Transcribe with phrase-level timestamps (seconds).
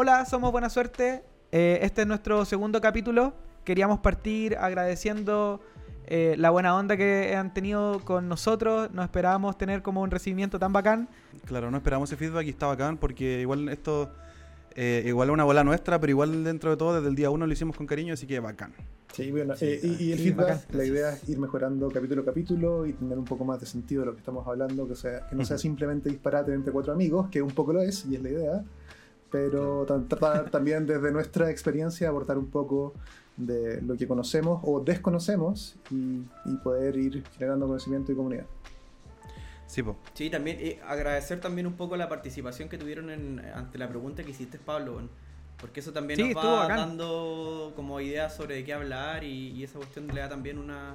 [0.00, 1.24] Hola, somos Buena Suerte.
[1.50, 3.34] Eh, este es nuestro segundo capítulo.
[3.64, 5.60] Queríamos partir agradeciendo
[6.06, 8.92] eh, la buena onda que han tenido con nosotros.
[8.92, 11.08] No esperábamos tener como un recibimiento tan bacán.
[11.46, 14.12] Claro, no esperábamos ese feedback y está bacán porque igual esto,
[14.76, 17.44] eh, igual es una bola nuestra, pero igual dentro de todo desde el día uno
[17.44, 18.74] lo hicimos con cariño, así que bacán.
[19.12, 20.78] Sí, bueno, eh, y, y el Sí, feedback, bacán.
[20.78, 24.02] la idea es ir mejorando capítulo a capítulo y tener un poco más de sentido
[24.02, 27.28] de lo que estamos hablando, que, sea, que no sea simplemente disparate entre cuatro amigos,
[27.30, 28.64] que un poco lo es y es la idea,
[29.30, 29.86] pero
[30.50, 32.94] también desde nuestra experiencia aportar un poco
[33.36, 38.46] de lo que conocemos o desconocemos y, y poder ir generando conocimiento y comunidad.
[39.66, 39.96] Sí, po.
[40.14, 44.24] Sí, también eh, agradecer también un poco la participación que tuvieron en, ante la pregunta
[44.24, 45.02] que hiciste, Pablo,
[45.60, 46.76] porque eso también Sí, nos va bacán.
[46.78, 50.94] dando como ideas sobre de qué hablar y, y esa cuestión le da también una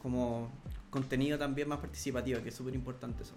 [0.00, 0.50] como
[0.90, 3.34] contenido también más participativo, que es súper importante eso.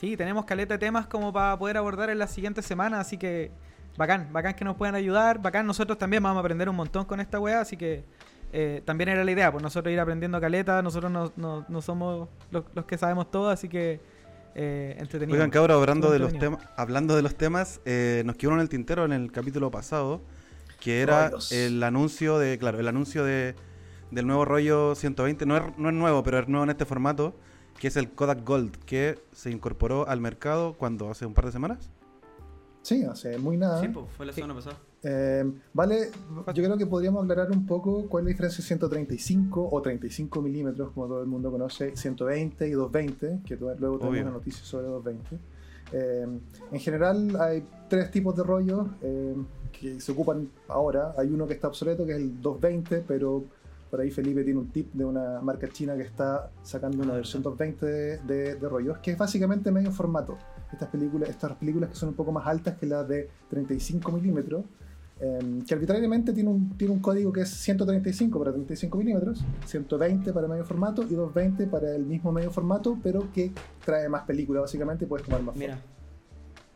[0.00, 3.50] Sí, tenemos caleta de temas como para poder abordar en las siguientes semanas, así que
[3.96, 7.20] bacán, bacán que nos puedan ayudar, bacán nosotros también vamos a aprender un montón con
[7.20, 8.04] esta weá, así que
[8.52, 12.28] eh, también era la idea, pues nosotros ir aprendiendo caleta, nosotros no, no- no somos
[12.50, 14.00] los, los que sabemos todo, así que
[14.54, 15.34] eh, entretenido.
[15.36, 18.68] Oigan, cabros, hablando de los temas, hablando de los temas, eh, nos quedó en el
[18.68, 20.20] tintero en el capítulo pasado,
[20.80, 23.56] que era el anuncio de, claro, el anuncio de
[24.10, 27.34] del nuevo rollo 120, no es, no es nuevo, pero es nuevo en este formato,
[27.80, 31.52] que es el Kodak Gold, que se incorporó al mercado cuando hace un par de
[31.52, 31.90] semanas.
[32.82, 33.80] Sí, hace muy nada.
[33.80, 34.36] Sí, pues fue la Sí.
[34.36, 34.76] semana pasada.
[35.06, 35.44] Eh,
[35.74, 36.10] vale,
[36.54, 40.40] yo creo que podríamos aclarar un poco cuál es la diferencia entre 135 o 35
[40.40, 44.86] milímetros, como todo el mundo conoce, 120 y 220, que luego tenemos una noticia sobre
[44.86, 45.36] 220.
[45.92, 46.26] Eh,
[46.72, 49.34] en general hay tres tipos de rollos eh,
[49.78, 51.14] que se ocupan ahora.
[51.18, 53.44] Hay uno que está obsoleto, que es el 220, pero
[53.94, 57.16] por ahí Felipe tiene un tip de una marca china que está sacando una Ah,
[57.18, 60.36] versión 220 de, de- de rollos, que es básicamente medio formato.
[60.72, 64.64] Estas películas, estas películas que son un poco más altas que las de 35 milímetros,
[65.20, 70.32] eh, que arbitrariamente tiene un, tiene un código que es 135 para 35 milímetros, 120
[70.32, 73.52] para medio formato y 220 para el mismo medio formato, pero que
[73.84, 75.78] trae más película básicamente y puedes tomar más Mira,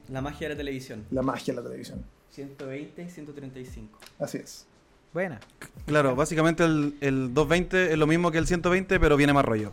[0.08, 1.04] la magia de la televisión.
[1.10, 1.98] La magia de la televisión.
[2.30, 3.98] 120 y 135.
[4.20, 4.68] Así es.
[5.12, 5.40] Buena.
[5.86, 9.72] Claro, básicamente el, el 220 es lo mismo que el 120, pero viene más rollo.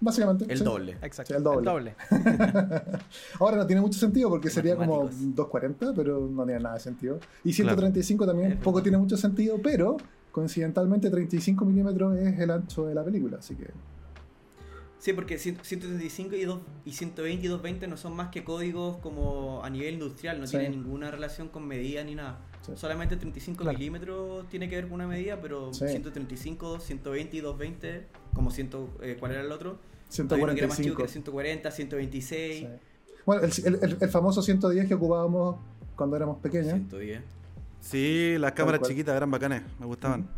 [0.00, 0.46] Básicamente.
[0.48, 0.64] El sí.
[0.64, 0.96] doble.
[1.02, 1.32] Exacto.
[1.32, 1.94] Sí, el doble.
[3.38, 5.36] Ahora no tiene mucho sentido porque sería como Matemáticos.
[5.36, 7.20] 240, pero no tiene nada de sentido.
[7.44, 9.96] Y 135 también poco tiene mucho sentido, pero
[10.32, 13.70] coincidentalmente 35 milímetros es el ancho de la película, así que
[14.98, 18.96] Sí, porque 100 135 y, 2, y 120 y 220 no son más que códigos
[18.98, 20.52] como a nivel industrial, no Sí.
[20.56, 22.38] tienen ninguna relación con medida ni nada.
[22.62, 22.72] Sí.
[22.76, 23.76] Solamente 35 Claro.
[23.78, 25.88] milímetros tiene que ver con una medida, pero Sí.
[25.88, 28.70] 135, 120 y 220, como 100,
[29.02, 29.78] eh, ¿cuál era el otro?
[30.16, 30.96] Hay uno que era más chico 145.
[30.96, 32.68] que era 140, 126, Sí.
[33.26, 35.56] Bueno, el, el- el- famoso 110 que ocupábamos
[35.96, 36.72] cuando éramos pequeños.
[36.74, 37.22] 110.
[37.80, 40.28] Sí, las cámaras chiquitas eran bacanes, me gustaban.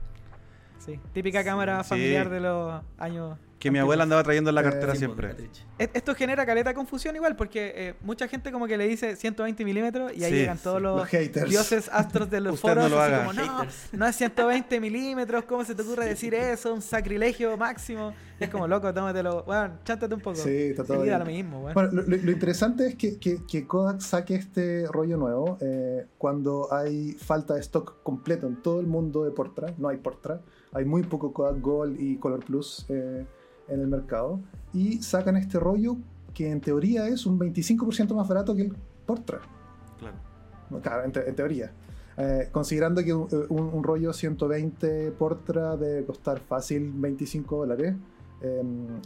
[0.79, 1.91] Sí, típica cámara Sí.
[1.91, 3.39] familiar de los años.
[3.59, 5.35] Que mi abuela andaba trayendo en la cartera siempre.
[5.79, 9.17] pues, Esto genera caleta de confusión igual, porque eh, mucha gente como que le dice
[9.17, 10.83] 120 milímetros y ahí Sí, llegan todos sí.
[10.83, 11.49] los, Los haters.
[11.49, 13.27] dioses astros de los foros no lo así haga.
[13.27, 16.75] como, no, no es 120 milímetros, ¿cómo se te ocurre decir eso?
[16.75, 18.13] Un sacrilegio máximo.
[18.39, 20.37] Es como, loco, tómatelo, bueno, chántate un poco.
[20.37, 21.19] Sí, está todo bien.
[21.19, 21.61] lo mismo.
[21.63, 26.05] Bueno, lo, lo- lo interesante es que, que- que Kodak saque este rollo nuevo eh,
[26.19, 29.73] cuando hay falta de stock completo en todo el mundo de Portra.
[29.79, 30.41] No hay Portra.
[30.73, 33.25] Hay muy poco Kodak Gold y Color Plus eh,
[33.69, 34.41] en el mercado.
[34.73, 35.97] Y sacan este rollo
[36.35, 38.75] que en teoría es un 25% más barato que el
[39.07, 39.41] Portra.
[39.99, 40.17] Claro.
[40.83, 41.73] Claro, en, te- en teoría.
[42.17, 47.95] Eh, considerando que un, un- un rollo 120 Portra debe costar fácil 25 dólares,
[48.41, 48.63] eh,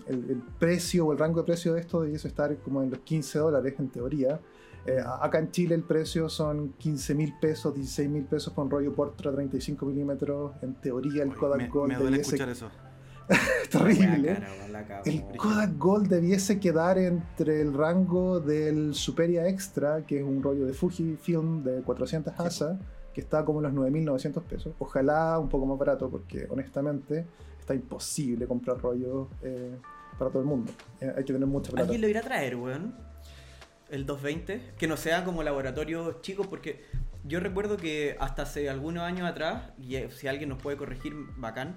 [0.07, 3.01] el, el precio o el rango de precio de esto debiese estar como en los
[3.01, 4.41] 15 dólares en teoría.
[4.87, 8.71] Eh, acá en Chile el precio son 15 mil pesos, 16 mil pesos por un
[8.71, 10.53] rollo Portra 35 milímetros.
[10.63, 12.71] En teoría el Kodak me, Gold me duele escuchar eso.
[13.71, 14.35] Terrible.
[14.35, 15.25] Cara, El.
[15.37, 20.73] Kodak Gold debiese quedar entre el rango del Superia Extra, que es un rollo de
[20.73, 22.79] Fujifilm de 400 ASA,
[23.13, 24.75] que está como en los 9.900 pesos.
[24.79, 27.27] Ojalá un poco más barato, porque honestamente
[27.61, 29.77] está imposible comprar rollos eh,
[30.19, 30.73] para todo el mundo.
[31.01, 31.83] Eh, hay que tener mucha plata.
[31.83, 32.95] ¿Alguien lo irá a traer, weón?
[33.91, 34.75] El 220.
[34.79, 36.85] Que no sea como laboratorios chicos, porque
[37.25, 41.13] yo recuerdo que hasta hace algunos años atrás, y eh, si alguien nos puede corregir,
[41.37, 41.77] bacán.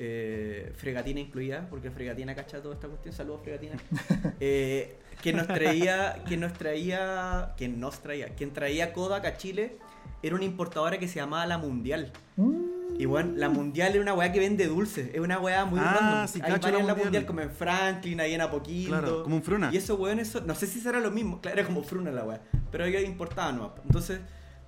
[0.00, 3.12] Eh, fregatina incluida, porque Fregatina cacha toda esta cuestión.
[3.14, 3.76] Saludos, Fregatina.
[4.40, 9.76] Eh, que nos traía, que nos traía, que nos traía, quien traía Kodak a Chile
[10.22, 12.12] era una importadora que se llamaba La Mundial.
[12.36, 15.10] Mm, Y bueno, la mundial es una weá que vende dulces.
[15.12, 16.28] Es una weá muy Ah, random.
[16.28, 17.04] sí, Hay varias la en la Mundial.
[17.04, 18.98] mundial, como en Franklin, ahí en Apoquindo.
[18.98, 19.70] Claro, como un fruna.
[19.72, 21.40] Y esos weones, son- no sé si será lo mismo.
[21.40, 22.40] Claro, era como fruna la weá.
[22.70, 23.72] Pero ellos importaban nomás.
[23.84, 24.20] Entonces,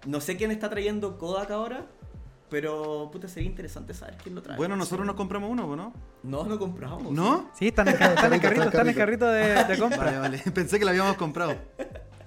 [0.07, 1.87] No sé quién está trayendo Kodak ahora,
[2.51, 4.57] pero puta, sería interesante saber quién lo trae.
[4.57, 5.93] Bueno, nosotros nos compramos uno, ¿no?
[6.23, 7.13] No, no compramos.
[7.13, 7.51] ¿No?
[7.59, 10.05] Sí, están en, están en carrito, están en carrito de, de compra.
[10.05, 10.39] Vale, vale.
[10.55, 11.55] Pensé que lo habíamos comprado.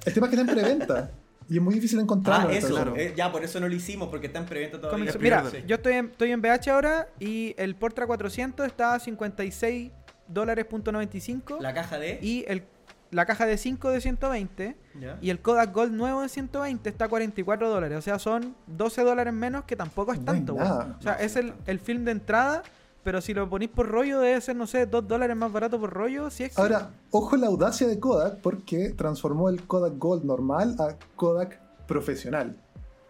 [0.05, 1.11] El tema es que está en preventa.
[1.49, 2.49] Y es muy difícil Ah, encontrarlo.
[2.51, 2.69] eso.
[2.69, 2.95] claro.
[2.95, 5.11] eh, ya, por eso no lo hicimos, porque está en preventa todavía.
[5.11, 8.93] Comenzó- el Mira, yo estoy en, estoy en BH ahora y el Portra 400 está
[8.95, 9.91] a 56
[10.27, 12.17] dólares punto 95 La caja de.
[12.21, 12.63] y el,
[13.13, 15.17] la caja de 5 de 120 Ya.
[15.21, 17.97] y el Kodak Gold nuevo de 120 está a 44 dólares.
[17.97, 20.53] O sea, son 12 dólares menos que tampoco es No tanto.
[20.55, 20.95] weón.
[20.99, 22.63] O sea, No, es el, el film de entrada,
[23.03, 25.91] pero si lo ponís por rollo debe ser, no sé, 2 dólares más barato por
[25.91, 26.29] rollo.
[26.29, 30.95] Si es Ahora, ojo la audacia de Kodak porque transformó el Kodak Gold normal a
[31.15, 32.55] Kodak profesional.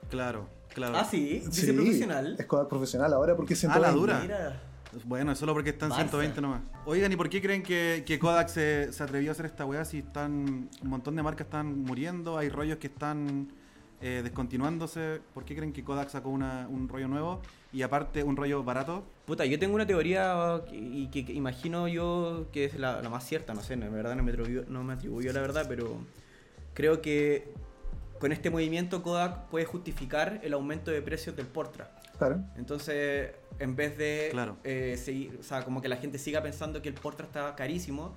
[0.10, 0.98] Claro, claro.
[0.98, 2.36] Ah, sí, dice Sí, profesional.
[2.40, 4.00] Es Kodak profesional ahora porque es Ah, la 120.
[4.00, 4.20] dura.
[4.22, 4.62] Mira.
[5.06, 5.96] Bueno, es solo porque está en Barça.
[5.98, 6.62] 120 nomás.
[6.86, 9.84] Oigan, ¿y por qué creen que, que Kodak se, se atrevió a hacer esta weá
[9.86, 13.48] si están un montón de marcas están muriendo, hay rollos que están
[14.02, 15.22] eh, descontinuándose?
[15.34, 17.42] ¿Por qué creen que Kodak sacó una- un rollo nuevo
[17.72, 19.04] y aparte un rollo barato?
[19.26, 23.26] Puta, yo tengo una teoría y que, que imagino yo que es la, la más
[23.26, 25.98] cierta, no sé, en verdad no me, atribuyo, no me atribuyo la verdad, pero
[26.74, 27.54] creo que
[28.20, 31.92] con este movimiento Kodak puede justificar el aumento de precios del Portra.
[32.28, 32.44] Claro.
[32.58, 34.58] Entonces, en vez de Claro.
[34.64, 38.14] eh, seguir, o sea, como que la gente siga pensando que el Portra está carísimo,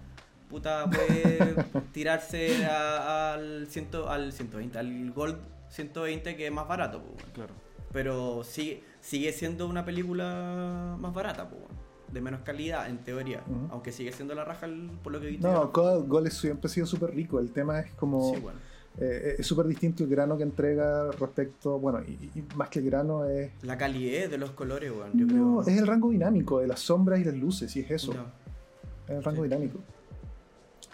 [0.49, 1.55] puta, puede
[1.93, 5.39] tirarse a- al, ciento, al 120, al Gold
[5.71, 7.33] 120 que es más barato, pues, weón.
[7.35, 7.55] Claro.
[7.93, 11.87] pero sigue, sigue siendo una película más barata, pues, weón.
[12.13, 15.31] de menos calidad en teoría, aunque sigue siendo la raja el- por lo que he
[15.31, 15.51] visto.
[15.51, 17.41] No, Gold es- siempre ha sido súper rico.
[17.41, 18.33] El tema es como.
[18.35, 18.59] Sí, bueno.
[18.99, 21.79] Eh, es súper distinto el grano que entrega respecto.
[21.79, 23.51] Bueno, y, y más que el grano es.
[23.63, 25.75] La calidez de los colores, weón, yo No, creo.
[25.75, 28.15] es el rango dinámico de las sombras y las luces, y es eso.
[28.15, 28.25] No.
[29.09, 29.49] Es el rango Sí.
[29.49, 29.79] dinámico.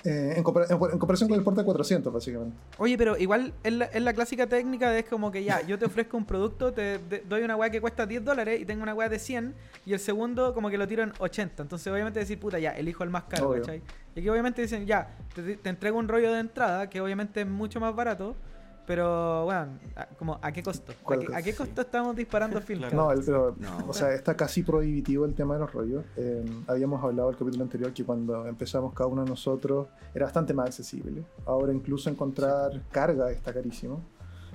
[0.05, 2.57] Eh, en, compara- en- en comparación con el Porta 400, básicamente.
[2.79, 5.79] Oye, pero igual es la, es la clásica técnica de es como que ya, yo
[5.79, 8.95] te ofrezco un producto, te doy una weá que cuesta 10 dólares y tengo una
[8.95, 9.55] weá de 100
[9.87, 11.63] y el segundo como que lo tiro en 80.
[11.63, 13.61] Entonces obviamente decir, puta, ya, elijo el más caro, Obvio.
[13.61, 13.81] ¿cachai?
[14.15, 17.47] Y aquí obviamente dicen, ya, te, te entrego un rollo de entrada que obviamente es
[17.49, 18.35] mucho más barato,
[18.87, 20.93] pero bueno, a- como ¿a qué costo?
[20.93, 21.39] ¿A ¿Cuál qué, costo?
[21.39, 22.81] a qué costo estamos disparando film?
[22.81, 22.97] Claro.
[22.97, 23.87] No, el- pero, No.
[23.89, 26.05] o sea, está casi prohibitivo el tema de los rollos.
[26.17, 30.53] Eh, habíamos hablado el capítulo anterior que cuando empezamos cada uno de nosotros era bastante
[30.53, 31.23] más accesible.
[31.47, 34.01] Ahora incluso encontrar carga está carísimo.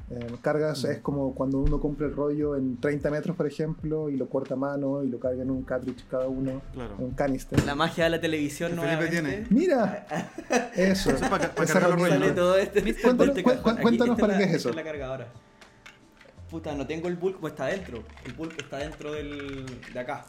[0.10, 0.92] Eh, cargas Mm.
[0.92, 4.54] es como cuando uno compra el rollo en 30 metros, por ejemplo, y lo corta
[4.54, 6.96] a mano y lo carga en un cartridge cada uno, Claro.
[6.98, 7.62] en un canister.
[7.66, 9.48] La magia de la televisión Felipe nuevamente.
[9.50, 10.08] Mira,
[10.76, 11.12] eso.
[11.12, 12.36] Eso es para, para cargar los rollos.
[12.36, 12.82] Todo este.
[13.02, 14.72] Cuéntanos- este cu- cu- cuéntanos para la- qué es eso.
[14.72, 15.28] la cargadora.
[16.50, 18.04] Puta, no tengo el bulk, pues está dentro.
[18.26, 20.26] El bulk está dentro del, de acá.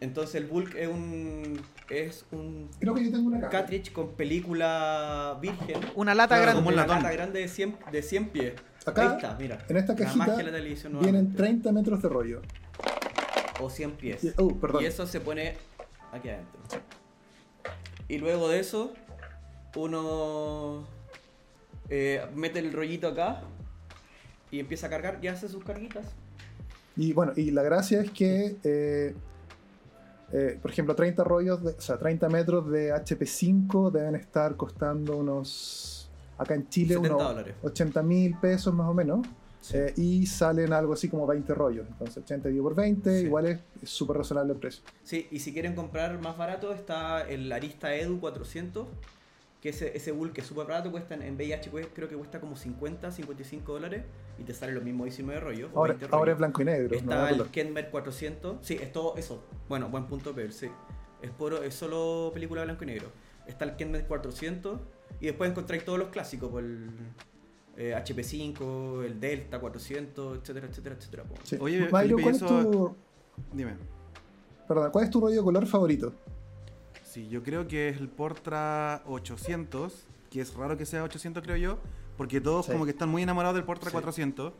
[0.00, 1.60] Entonces el bulk es un
[1.90, 5.76] es un Creo que yo tengo una cartridge con película virgen.
[5.94, 6.58] Una lata Claro, grande.
[6.60, 8.52] como un Una lata grande de 100, de 100 pies.
[8.86, 9.58] Acá, Ahí está, mira.
[9.68, 11.36] En esta cajita la televisión vienen nuevamente.
[11.38, 12.42] 30 metros de rollo.
[13.60, 14.24] O 100 pies.
[14.24, 14.82] Y- oh, perdón.
[14.82, 15.54] Y eso se pone
[16.12, 16.60] aquí adentro.
[18.08, 18.92] Y luego de eso,
[19.76, 20.86] uno
[21.88, 23.40] eh, mete el rollito acá
[24.50, 26.06] y empieza a cargar y hace sus carguitas.
[26.96, 29.14] Y bueno, y la gracia es que, eh,
[30.32, 35.16] eh, por ejemplo, 30 rollos, de- o sea, 30 metros de HP5 deben estar costando
[35.16, 36.03] unos,
[36.38, 37.54] acá en Chile, 70 unos dólares.
[37.62, 39.26] 80 mil pesos más o menos.
[39.60, 39.78] Sí.
[39.78, 41.86] eh, y salen algo así como 20 rollos.
[41.88, 43.24] Entonces, 80 dividido por 20, Sí.
[43.24, 44.84] igual es súper razonable el precio.
[45.02, 48.86] Sí, y si quieren comprar más barato está el Arista Edu 400,
[49.62, 52.14] que ese, ese bull que es súper barato, cuesta en, en VIH cue- creo que
[52.16, 54.02] cuesta como 50, 55 dólares
[54.38, 55.70] y te sale lo mismo 19 rollos.
[55.74, 56.94] Ahora, 20 ahora es blanco y negro.
[56.94, 57.42] Está el.
[57.46, 58.58] Kenmer 400.
[58.60, 59.42] Sí, es todo eso.
[59.70, 60.68] Bueno, buen punto ver, sí.
[61.22, 63.06] Es, puro, es solo película blanco y negro.
[63.46, 64.78] Está el Kenmer 400
[65.20, 66.90] y después encontráis todos los clásicos, por el
[67.76, 71.24] eh, HP5, el Delta 400, etcétera, etcétera, etcétera.
[71.24, 71.34] po.
[71.42, 71.56] Sí.
[71.60, 72.96] Oye, Mario, ¿cuál, ¿y es eso- tu,
[73.52, 73.74] Dime.
[74.68, 76.12] perdón, ¿cuál es tu rollo de color favorito?
[77.02, 81.56] Sí, yo creo que es el Portra 800, que es raro que sea 800 creo
[81.56, 81.78] yo,
[82.16, 82.72] porque todos Sí.
[82.72, 83.94] como que están muy enamorados del Portra Sí.
[83.94, 84.52] 400,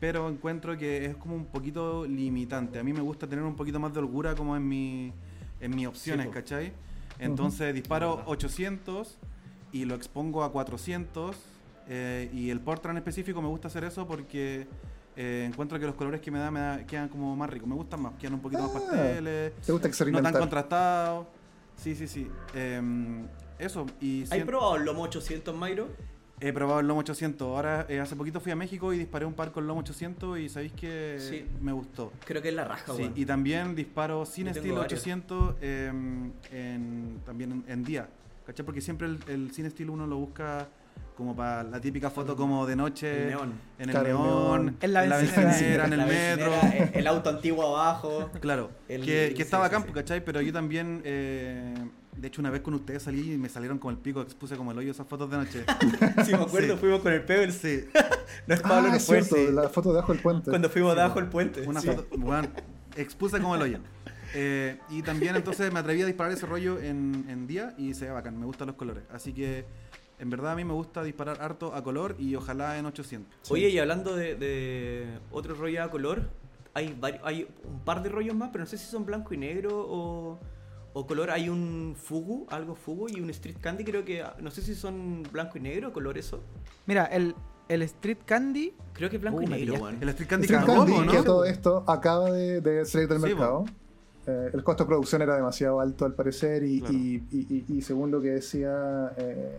[0.00, 2.78] pero encuentro que es como un poquito limitante.
[2.78, 5.12] A mí me gusta tener un poquito más de holgura como en, mi,
[5.60, 6.32] en mis opciones, po.
[6.32, 6.72] ¿cachai?
[7.18, 8.30] Entonces disparo verdad.
[8.30, 9.18] 800
[9.72, 11.36] y lo expongo a 400
[11.88, 14.66] eh, y el Portra en específico me gusta hacer eso porque...
[15.16, 17.74] eh, encuentro que los colores que me da, me da- quedan como más ricos, me
[17.74, 20.38] gustan más, quedan un poquito más Ah, pasteles, ¿Te gusta no tan experimentar?
[20.38, 21.26] contrastado.
[21.76, 22.28] Sí, sí, sí.
[22.54, 23.24] Em,
[23.58, 23.86] eso.
[24.00, 25.88] Y ¿Has probado el Lomo 800, Mayro?
[26.40, 27.48] he probado el Lomo 800.
[27.48, 30.48] Ahora, eh, hace poquito fui a México y disparé un par con Lomo 800 y
[30.48, 31.44] sabéis que Sí.
[31.60, 32.12] me gustó.
[32.24, 34.92] Creo que es la raja, Sí, y también disparo sin estilo varios.
[35.00, 38.08] 800 em, en, también en, en día.
[38.48, 38.64] ¿Cachai?
[38.64, 40.66] Porque siempre el, el sin estilo uno lo busca
[41.16, 43.24] como para la típica foto como de noche.
[43.24, 43.52] El neón.
[43.78, 44.76] En el Claro, neón.
[44.80, 46.52] En la bencinera, en el metro.
[46.72, 48.30] el, el auto antiguo abajo.
[48.40, 49.76] Claro, El- que, que sí, estaba sí.
[49.92, 50.24] ¿cachai?
[50.24, 51.74] Pero yo también, eh,
[52.16, 54.72] de hecho, una vez con ustedes salí y me salieron como el pico, expuse como
[54.72, 55.64] el hoyo esas fotos de noche.
[56.24, 56.80] Sí, me acuerdo, Sí.
[56.80, 57.52] fuimos con el Pebble.
[57.52, 57.84] Sí,
[58.46, 59.52] No es Pablo, ah, no es fue.
[59.52, 60.48] la foto debajo del puente.
[60.50, 61.62] Cuando fuimos Sí, debajo del puente.
[61.66, 61.88] una sí.
[61.88, 62.48] foto, bueno,
[62.96, 63.78] expuse como el hoyo.
[64.34, 68.06] Eh, y también entonces me atreví a disparar ese rollo en, en día y se
[68.06, 69.04] ve bacán, me gustan los colores.
[69.12, 69.64] Así que
[70.18, 73.50] en verdad a mí me gusta disparar harto a color y ojalá en 800.
[73.50, 76.28] Oye, y hablando de, de otro rollo a color,
[76.74, 79.70] hay, hay un par de rollos más, pero no sé si son blanco y negro
[79.88, 80.38] o,
[80.92, 81.30] o color.
[81.30, 84.24] Hay un Fugu, algo Fugu, y un Street Candy, creo que.
[84.40, 86.40] No sé si son blanco y negro o color eso.
[86.86, 87.34] Mira, el,
[87.68, 88.74] el Street Candy.
[88.92, 89.88] Creo que es blanco Uh, y negro.
[89.88, 91.12] El Street Candy Street cagó, Candy, ¿no?
[91.12, 93.64] que todo esto acaba de, de salir del Sí, mercado.
[94.30, 96.94] Eh, el costo de producción era demasiado alto al parecer y, Claro.
[96.94, 99.56] y- y- y- y según lo que decía eh,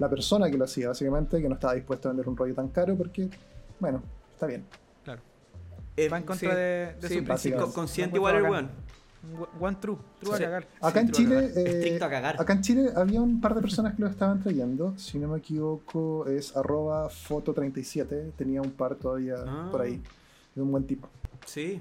[0.00, 2.68] la persona que lo hacía, básicamente, que no estaba dispuesto a vender un rollo tan
[2.68, 3.28] caro porque,
[3.78, 4.02] bueno,
[4.34, 4.64] está bien.
[5.04, 5.20] Claro.
[5.96, 7.72] Eh, Va en contra sí, de- de sí, su con- principios.
[7.74, 8.70] consciente igual el weón.
[9.60, 9.98] One True.
[10.20, 10.42] True a Sí.
[10.44, 10.66] cagar.
[10.80, 11.52] Acá Sí, en true a Chile,
[11.96, 12.40] eh, a cagar.
[12.40, 15.38] acá en Chile había un par de personas que lo estaban trayendo, si no me
[15.38, 19.68] equivoco es arroba foto37, tenía un par todavía Ah.
[19.72, 20.00] por ahí,
[20.54, 21.08] de un buen tipo.
[21.46, 21.80] Sí.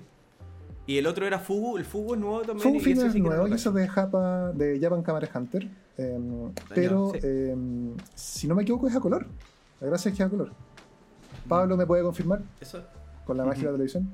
[0.87, 2.75] Y el otro era Fugu, el Fugu es nuevo también.
[2.75, 5.69] Y sí que no nuevo y eso de, Japa, de Japan Camera Hunter.
[5.97, 7.19] em, pero sí.
[7.27, 9.27] em, si no me equivoco es a color.
[9.81, 10.51] La gracia es que es a color.
[11.47, 12.83] Pablo me puede confirmar Eso es
[13.25, 14.09] con la magia de la televisión.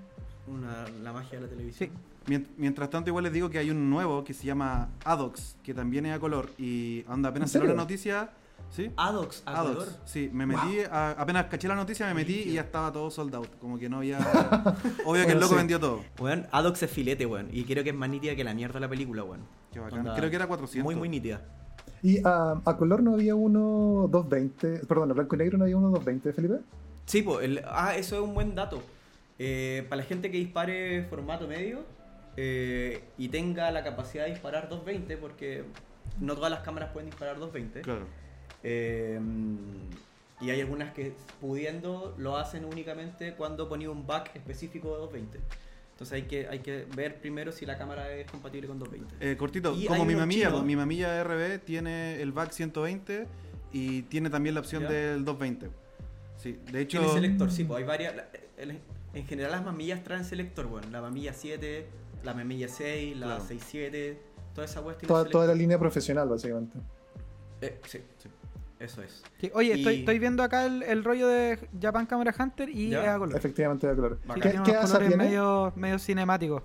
[0.48, 1.90] una, la magia de la televisión.
[1.90, 2.32] Sí.
[2.32, 5.74] Mient- Mientras tanto, igual les digo que hay un nuevo que se llama Adox, que
[5.74, 6.50] también es a color.
[6.58, 8.30] Y anda, apenas ¿En salió la noticia.
[8.72, 8.92] ¿Sí?
[8.98, 9.76] Adox, a Adox.
[9.76, 9.90] color.
[10.06, 13.36] Sí, me metí, a- apenas caché la noticia, me metí y ya estaba todo sold
[13.36, 13.50] out.
[13.60, 14.18] Como que no había.
[15.06, 15.56] Obvio que el Bueno, loco sí.
[15.56, 16.02] vendió todo.
[16.20, 17.50] Weón, Adox es filete, weón.
[17.52, 19.42] Y creo que es más nítida que la mierda la película, weón.
[19.72, 20.00] Qué bacán.
[20.00, 20.84] Onda, Creo que era 400.
[20.84, 21.42] Muy, muy nítida.
[22.02, 25.78] Y a, a color no había uno 220, perdón, a blanco y negro no había
[25.78, 26.56] uno 220, Felipe.
[27.06, 28.82] Sí, pues, el- ah, eso es un buen dato.
[29.40, 31.80] Eh, para la gente que dispare formato medio
[32.38, 35.64] eh, y tenga la capacidad de disparar 220, porque
[36.20, 37.82] no todas las cámaras pueden disparar 220.
[37.82, 38.06] Claro.
[38.64, 39.20] Eh,
[40.42, 45.40] y hay algunas que pudiendo lo hacen únicamente cuando ponía un back específico de 220.
[45.92, 49.32] Entonces hay que, hay que ver primero si la cámara es compatible con 220.
[49.32, 53.28] Eh, cortito, Y como mi mamilla, chinos- mi mamilla RB tiene el back 120
[53.72, 54.90] y tiene también la opción ¿Ya?
[54.90, 55.70] del 220.
[56.38, 57.00] Sí, de hecho.
[57.00, 58.16] Tiene selector, sí, pues hay varias.
[59.14, 61.86] en general las mamillas traen selector, bueno, la mamilla 7,
[62.24, 63.42] la mamilla 6, la Claro.
[63.42, 64.20] 67,
[64.56, 65.08] toda esa cuestión.
[65.08, 66.78] Toda, toda la línea profesional, básicamente.
[67.62, 68.30] Eh, sí, sí,
[68.80, 69.24] eso es.
[69.40, 72.90] Que, oye, estoy, Y- estoy viendo acá el, el rollo de Japan Camera Hunter y
[72.90, 73.04] Ya.
[73.04, 73.38] es a color.
[73.38, 74.18] Efectivamente de color.
[74.22, 74.42] Sí, Bacán.
[74.42, 75.24] ¿Qué, tiene qué unos colores tiene?
[75.24, 76.64] medio, medio cinemáticos.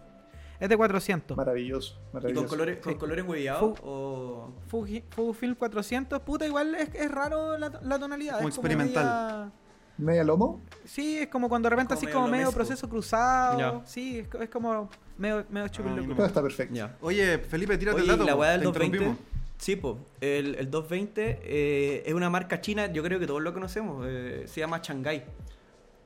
[0.60, 1.36] Es de 400.
[1.36, 2.98] Maravilloso, ¿Y con colores, con Sí.
[2.98, 4.52] colores hueveados Fu- o.?
[4.68, 8.36] Fuji- Fujifilm 400, puta, igual es, es raro la, la tonalidad.
[8.38, 9.04] Como es experimental.
[9.04, 9.52] media-
[9.98, 10.60] ¿Media lomo?
[10.84, 13.58] Sí, es como cuando de repente Como así medio como medio proceso cruzado.
[13.58, 13.86] Ya.
[13.86, 16.72] Sí, es, co- es como medio, medio Ah, está perfecto.
[16.74, 16.96] Ya.
[17.00, 18.24] Oye, Felipe, tírate Oye, el dato.
[18.24, 19.16] la weá del te 220.
[19.58, 23.52] Sí, po, el, el 220 eh, es una marca china, yo creo que todos lo
[23.52, 25.24] conocemos, eh, se llama Shanghai.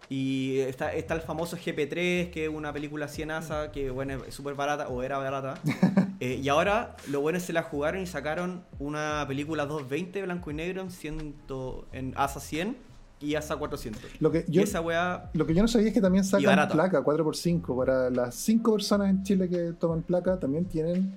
[0.09, 4.55] Y está, está el famoso GP3, que es una película cienaza, que bueno, es súper
[4.55, 5.55] barata, o era barata.
[6.21, 10.23] Eh, y ahora lo bueno es que se la jugaron y sacaron una película 220
[10.23, 12.77] blanco y negro en, ciento, en ASA 100
[13.19, 14.03] y ASA 400.
[14.21, 16.69] Lo que y yo, esa weá, lo que yo no sabía es que también sacan
[16.69, 17.77] placa 4x5.
[17.77, 21.13] Para las 5 personas en Chile que toman placa, también tienen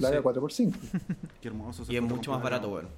[0.00, 0.22] placa Sí.
[0.22, 0.74] 4x5.
[1.40, 1.84] Qué hermoso.
[1.88, 2.88] y es mucho más barato, weón.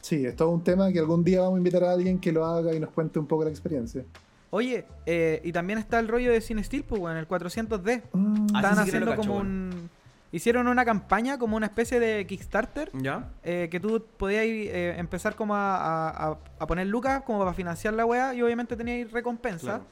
[0.00, 2.44] Sí, es todo un tema que algún día vamos a invitar a alguien que lo
[2.46, 4.04] haga y nos cuente un poco la experiencia.
[4.50, 8.02] Oye, eh, y también está el rollo de Cine Steel, pues, bueno, el 400D.
[8.12, 9.50] Mm, Ah, sí haciendo cacho, como bueno.
[9.50, 9.90] un.
[10.32, 13.30] Hicieron una campaña, como una especie de Kickstarter, ¿Ya?
[13.42, 18.04] eh, que tú podías eh, empezar como a, a- poner lucas como para financiar la
[18.04, 19.60] weá y obviamente tenías recompensa.
[19.78, 19.84] Claro.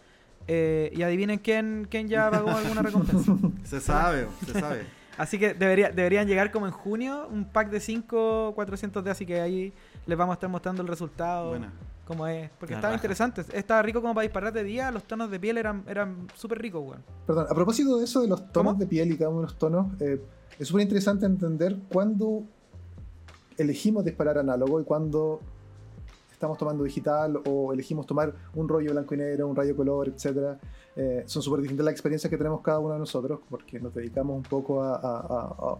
[0.46, 3.32] Eh, y adivinen quién, quién ya pagó alguna recompensa.
[3.64, 4.82] Se sabe, se sabe.
[5.16, 9.40] Así que debería, deberían llegar como en junio un pack de 5 400D, así que
[9.40, 9.73] ahí
[10.06, 11.50] les vamos a estar mostrando el resultado.
[11.50, 11.73] Buena.
[12.06, 12.50] Cómo es.
[12.59, 13.44] Porque estaba interesante.
[13.52, 14.90] Estaba rico como para disparar de día.
[14.90, 17.02] Los tonos de piel eran, eran súper ricos, weón.
[17.26, 18.75] Perdón, a propósito de eso de los tonos ¿Cómo?
[18.75, 20.21] de piel y cada uno de los tonos, eh,
[20.59, 22.44] es súper interesante entender cuándo
[23.56, 25.40] elegimos disparar análogo y cuándo
[26.44, 30.58] estamos tomando digital o elegimos tomar un rollo blanco y negro, un rayo color, etc.
[31.26, 34.42] son súper distintas las experiencias que tenemos cada uno de nosotros porque nos dedicamos un
[34.42, 35.20] poco a, a-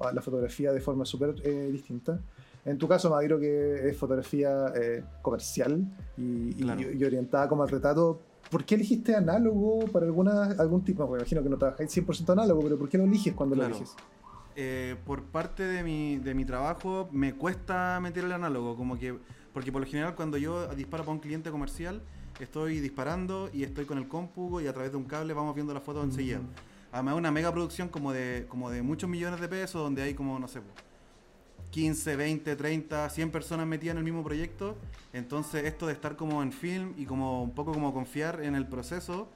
[0.01, 2.19] a- a la fotografía de forma súper eh, distinta.
[2.65, 5.85] En tu caso, Maduro, que es fotografía eh, comercial
[6.17, 6.81] y, y- Claro.
[6.93, 11.07] y orientada como al retrato, ¿por qué elegiste análogo para alguna, algún tipo?
[11.09, 13.69] Me imagino que no trabajáis 100% análogo, pero ¿por qué lo eliges cuando Claro.
[13.71, 13.95] lo eliges?
[14.57, 19.19] Eh, por parte de mi, de mi trabajo me cuesta meter el análogo, como que
[19.55, 22.03] Porque por lo general cuando yo disparo para un cliente comercial,
[22.41, 25.73] estoy disparando y estoy con el compu y a través de un cable vamos viendo
[25.73, 26.41] la foto enseguida.
[26.93, 30.39] Además una mega producción como de, como de muchos millones de pesos, donde hay como,
[30.39, 30.61] no sé,
[31.71, 34.77] 15, 20, 30, 100 personas metidas en el mismo proyecto.
[35.13, 38.67] Entonces esto de estar como en film y como un poco como confiar en el
[38.67, 39.29] proceso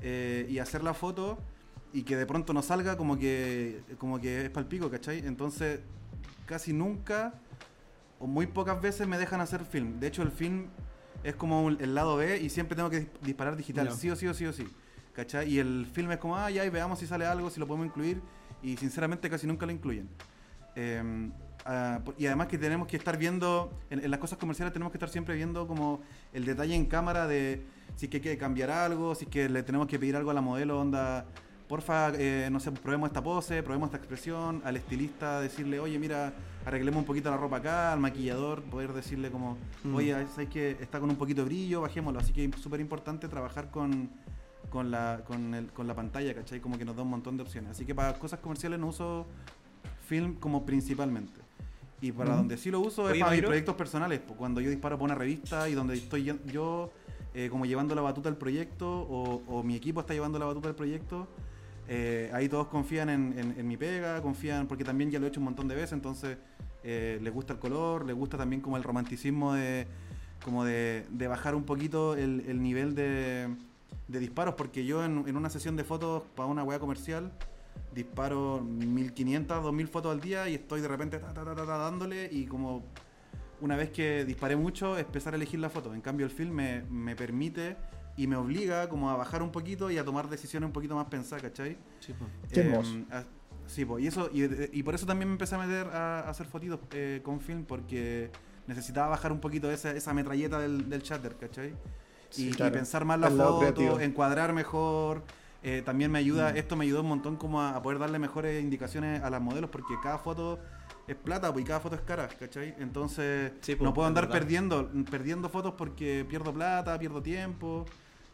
[0.00, 1.38] eh, y hacer la foto
[1.92, 5.26] y que de pronto no salga como que, como que es palpico, ¿cachai?
[5.26, 5.80] Entonces
[6.46, 7.34] casi nunca
[8.20, 10.00] muy pocas veces me dejan hacer film.
[10.00, 10.66] De hecho el film
[11.24, 14.16] es como un- el lado B y siempre tengo que dis- disparar digital, sí o
[14.16, 14.66] sí o sí o sí.
[15.14, 15.52] ¿Cachai?
[15.52, 17.86] Y el film es como, ah, ya, y veamos si sale algo, si lo podemos
[17.88, 18.20] incluir.
[18.62, 20.08] Y sinceramente casi nunca lo incluyen.
[20.76, 21.30] Eh,
[21.64, 24.96] ah, y además que tenemos que estar viendo, en, en las cosas comerciales tenemos que
[24.98, 26.00] estar siempre viendo como
[26.32, 27.64] el detalle en cámara de
[27.96, 30.30] si es que hay que cambiar algo, si es que le tenemos que pedir algo
[30.30, 31.26] a la modelo, onda,
[31.68, 36.32] porfa, eh, no sé, probemos esta pose, probemos esta expresión, al estilista decirle, oye, mira,
[36.64, 39.94] arreglemos un poquito la ropa acá, al maquillador, poder decirle como, Mm.
[39.94, 42.20] oye, sabes que está con un poquito de brillo, bajémoslo.
[42.20, 44.08] Así que es súper importante trabajar con,
[44.70, 46.60] con, la, con, el- con la pantalla, ¿cachai?
[46.60, 47.70] Como que nos da un montón de opciones.
[47.70, 49.26] Así que para cosas comerciales no uso
[50.06, 51.40] film como principalmente.
[52.00, 52.38] Y para Ujú.
[52.38, 54.20] donde sí lo uso es para mis proyectos personales.
[54.20, 56.90] po, Cuando yo disparo para una revista y donde estoy yo-
[57.34, 60.68] eh, como llevando la batuta del proyecto o, o mi equipo está llevando la batuta
[60.68, 61.28] del proyecto,
[61.90, 65.44] eh, ahí todos confían en, mi pega, confían porque también ya lo he hecho un
[65.44, 66.36] montón de veces, entonces
[66.84, 69.86] eh, les gusta el color, les gusta también como el romanticismo de
[70.44, 73.48] como de, bajar un poquito el, el nivel de,
[74.06, 77.32] disparos, porque yo en, una sesión de fotos para una web comercial
[77.94, 82.84] disparo 1500, 2000 fotos al día y estoy de repente dándole y como
[83.60, 85.94] una vez que disparé mucho empezar a elegir la foto.
[85.94, 87.76] En cambio el film me permite
[88.18, 91.06] y me obliga como a bajar un poquito y a tomar decisiones un poquito más
[91.06, 91.78] pensadas, ¿cachai?
[92.00, 92.14] Sí.
[92.52, 93.24] Qué Eh, a-
[93.66, 94.42] sí, po, y eso y,
[94.78, 97.64] y por eso también me empecé a meter a, a hacer fotitos eh, con film
[97.64, 98.30] porque
[98.66, 101.68] necesitaba bajar un poquito esa, esa metralleta del, del chatter, ¿cachai?
[101.68, 101.74] Y,
[102.30, 102.72] Sí, y claro.
[102.72, 104.00] pensar más la foto, creativo.
[104.00, 105.22] encuadrar mejor.
[105.62, 106.56] Eh, también me ayuda, Mm.
[106.56, 109.70] esto me ayudó un montón como a, a poder darle mejores indicaciones a las modelos
[109.70, 110.58] porque cada foto
[111.08, 112.74] es plata pues, y cada foto es cara, ¿cachai?
[112.78, 114.38] Entonces Sí, po, no puedo andar verdad.
[114.40, 117.86] perdiendo, perdiendo fotos porque pierdo plata, pierdo tiempo,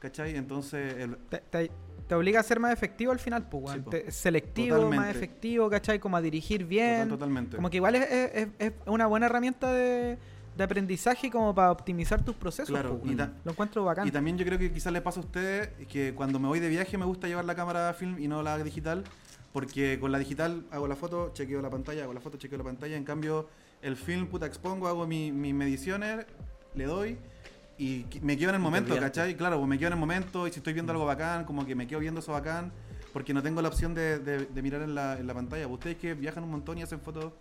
[0.04, 0.36] ¿cachai?
[0.36, 1.70] Entonces el- Te, te-
[2.06, 3.70] te obliga a ser más efectivo al final, pues.
[3.72, 3.80] Sí.
[3.90, 5.10] Te- selectivo, más Totalmente.
[5.18, 5.98] efectivo, ¿cachai?
[5.98, 7.04] Como a dirigir bien.
[7.04, 7.56] total- totalmente.
[7.56, 10.18] Como que igual es, es- es- una buena herramienta de,
[10.56, 12.68] de aprendizaje como para optimizar tus procesos.
[12.68, 13.16] Claro, weón.
[13.16, 14.06] ta- Lo encuentro bacán.
[14.06, 16.68] Y también yo creo que quizás le pasa a ustedes que cuando me voy de
[16.68, 19.02] viaje me gusta llevar la cámara film y no la digital,
[19.54, 22.64] porque con la digital hago la foto, chequeo la pantalla, hago la foto, chequeo la
[22.64, 23.48] pantalla, en cambio
[23.80, 26.26] el film, puta, expongo, hago mi- mis mediciones,
[26.74, 27.16] le doy
[27.78, 28.94] y me quedo en el momento.
[28.98, 29.36] ¿cachai?
[29.36, 31.74] Claro, pues me quedo en el momento y si estoy viendo algo bacán, como que
[31.74, 32.72] me quedo viendo eso bacán,
[33.12, 35.66] porque no tengo la opción de, de- de mirar en la, en la pantalla.
[35.68, 37.32] Ustedes que viajan un montón y hacen fotos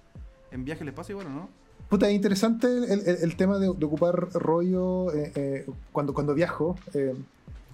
[0.51, 1.49] en viaje, ¿les pasa igual o no?
[1.89, 6.33] Puta, es interesante el, el- el tema de, de ocupar rollo eh, eh, cuando, cuando
[6.33, 6.75] viajo.
[6.93, 7.13] eh,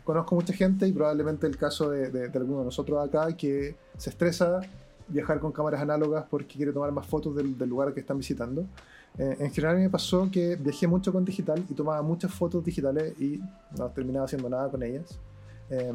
[0.04, 3.76] conozco mucha gente y probablemente el caso de, de- de alguno de nosotros acá que
[3.98, 4.62] se estresa
[5.10, 8.66] viajar con cámaras análogas porque quiere tomar más fotos del, del lugar que están visitando.
[9.18, 13.20] Eh, en general me pasó que viajé mucho con digital y tomaba muchas fotos digitales
[13.20, 13.40] y
[13.78, 15.20] no terminaba haciendo nada con ellas.
[15.72, 15.94] Eh,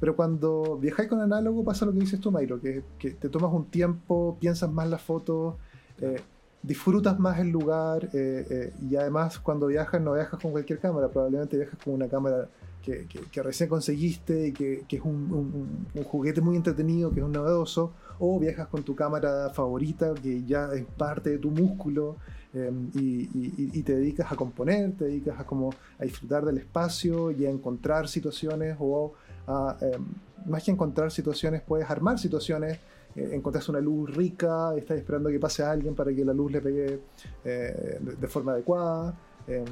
[0.00, 3.52] pero cuando viajáis con análogo pasa lo que dices tú, Mayro, que, que te tomas
[3.52, 5.54] un tiempo, piensas más las fotos,
[6.00, 6.20] eh,
[6.62, 11.08] disfrutas más el lugar eh, eh, y además cuando viajas no viajas con cualquier cámara,
[11.08, 12.48] probablemente viajas con una cámara
[12.82, 17.10] que, que- que recién conseguiste y que, que es un, un- un juguete muy entretenido,
[17.12, 21.38] que es un novedoso, o viajas con tu cámara favorita que ya es parte de
[21.38, 22.16] tu músculo
[22.52, 27.46] eh, y, te dedicas a componer, te dedicas a como a disfrutar del espacio y
[27.46, 29.12] a encontrar situaciones o
[29.46, 29.98] a, eh,
[30.46, 32.78] más que encontrar situaciones, puedes armar situaciones
[33.16, 36.60] eh, encontraste una luz rica, estás esperando que pase alguien para que la luz le
[36.60, 37.00] pegue
[37.44, 39.14] eh, de, forma adecuada.
[39.46, 39.64] Eh,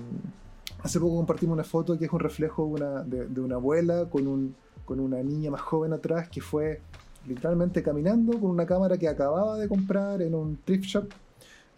[0.82, 4.06] hace poco compartimos una foto que es un reflejo de una, de, de una abuela
[4.08, 6.80] con, un, con una niña más joven atrás que fue
[7.26, 11.08] literalmente caminando con una cámara que acababa de comprar en un thrift shop.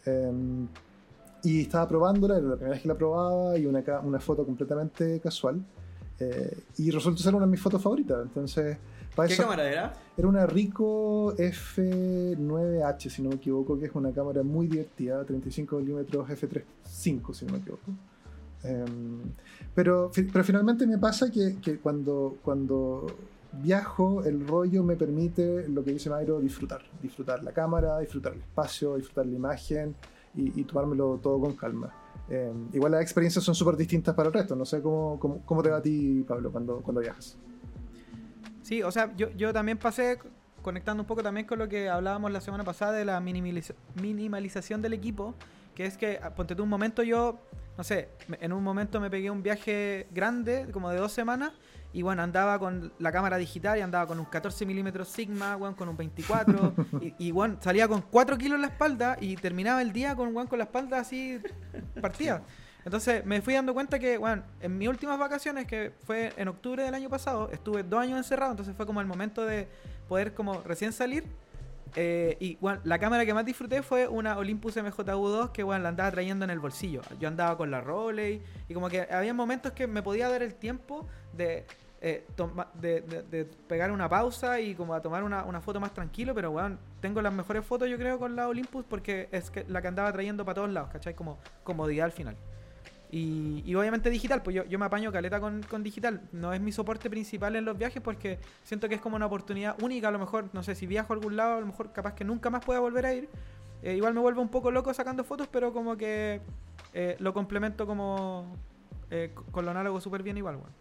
[0.06, 0.32] eh,
[1.42, 5.20] y estaba probándola, era la primera vez que la probaba y una, una foto completamente
[5.20, 5.62] casual.
[6.20, 8.18] eh, y resultó ser una de mis fotos favoritas.
[8.22, 8.78] Entonces,
[9.16, 9.92] para ¿Qué eso- cámara era?
[10.16, 15.76] era una Ricoh F9H, si no me equivoco, que es una cámara muy divertida, 35
[15.80, 17.82] milímetros F3.5, si no me equivoco.
[18.62, 19.20] Em,
[19.74, 23.06] pero, pero finalmente me pasa que, que cuando, cuando
[23.60, 26.82] viajo, el rollo me permite, lo que dice Mayro, disfrutar.
[27.02, 29.94] Disfrutar la cámara, disfrutar el espacio, disfrutar la imagen
[30.34, 31.92] y, tomármelo todo con calma.
[32.28, 34.56] Em, igual las experiencias son súper distintas para el resto.
[34.56, 37.36] No sé cómo, cómo, te va a ti, Pablo, cuando, cuando viajas.
[38.62, 40.18] Sí, o sea, yo, yo también pasé,
[40.62, 44.82] conectando un poco también con lo que hablábamos la semana pasada de la minimaliza- minimalización
[44.82, 45.34] del equipo,
[45.74, 47.38] que es que, ah, ponte tú un momento, yo
[47.76, 48.08] no sé,
[48.40, 51.52] en un momento me pegué un viaje grande, como de dos semanas,
[51.92, 55.74] y bueno, andaba con la cámara digital y andaba con un 14 milímetros Sigma, weón,
[55.74, 59.80] con un 24, y, y weón, salía con 4 kilos en la espalda y terminaba
[59.80, 61.40] el día con weón con la espalda así
[62.00, 62.42] partida.
[62.84, 66.82] Entonces me fui dando cuenta que, bueno, en mis últimas vacaciones, que fue en octubre
[66.82, 69.68] del año pasado, estuve dos años encerrado, entonces fue como el momento de
[70.08, 71.24] poder como recién salir.
[71.96, 75.90] Eh, y bueno, la cámara que más disfruté fue una Olympus MJU2 que bueno, la
[75.90, 77.02] andaba trayendo en el bolsillo.
[77.20, 80.54] Yo andaba con la Roley y como que había momentos que me podía dar el
[80.54, 81.64] tiempo de,
[82.00, 85.78] eh, toma- de, de- de pegar una pausa y como a tomar una, una foto
[85.80, 89.50] más tranquilo, pero bueno, tengo las mejores fotos yo creo con la Olympus porque es
[89.50, 91.14] que la que andaba trayendo para todos lados, ¿cachai?
[91.14, 92.36] Como comodidad al final.
[93.10, 96.22] Y, y obviamente digital, pues yo, yo me apaño caleta con, con digital.
[96.32, 99.80] No es mi soporte principal en los viajes porque siento que es como una oportunidad
[99.82, 100.08] única.
[100.08, 102.24] A lo mejor, no sé, si viajo a algún lado, a lo mejor capaz que
[102.24, 103.28] nunca más pueda volver a ir.
[103.82, 106.40] Eh, igual me vuelvo un poco loco sacando fotos, pero como que
[106.92, 108.56] eh, lo complemento como
[109.10, 110.72] eh, con lo análogo súper bien igual, weón.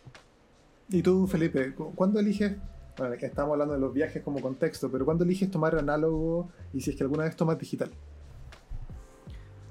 [0.89, 2.55] ¿Y tú, Felipe, cu- cuándo eliges?
[2.97, 6.81] Bueno, que estamos hablando de los viajes como contexto, pero ¿cuándo eliges tomar análogo y
[6.81, 7.91] si es que alguna vez tomas digital?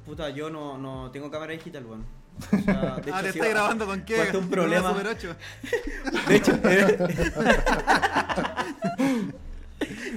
[0.05, 2.05] Puta, yo no, no tengo cámara digital, weón.
[2.39, 4.21] O sea, de ah, hecho, ¿te sí, estás grabando con qué?
[4.21, 4.89] un ¿Con una problema.
[4.91, 5.37] Super 8?
[6.29, 6.99] De hecho, eh,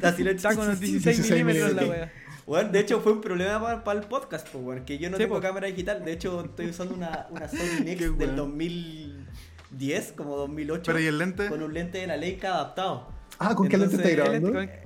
[0.03, 2.11] así lo Está con los 16, 16 milímetros la wea.
[2.45, 5.23] Bueno, de hecho fue un problema para, el podcast, pues, weón, que yo no Sí,
[5.23, 5.41] tengo po.
[5.41, 6.05] cámara digital.
[6.05, 8.35] De hecho, estoy usando una, una Sony Nex del weón.
[8.35, 11.47] 2010, como 2008, Pero ¿y el lente?
[11.49, 13.07] con un lente de la Leica adaptado.
[13.39, 14.71] Ah, ¿con qué lente Entonces, ¿qué lente grabando?
[14.71, 14.85] con-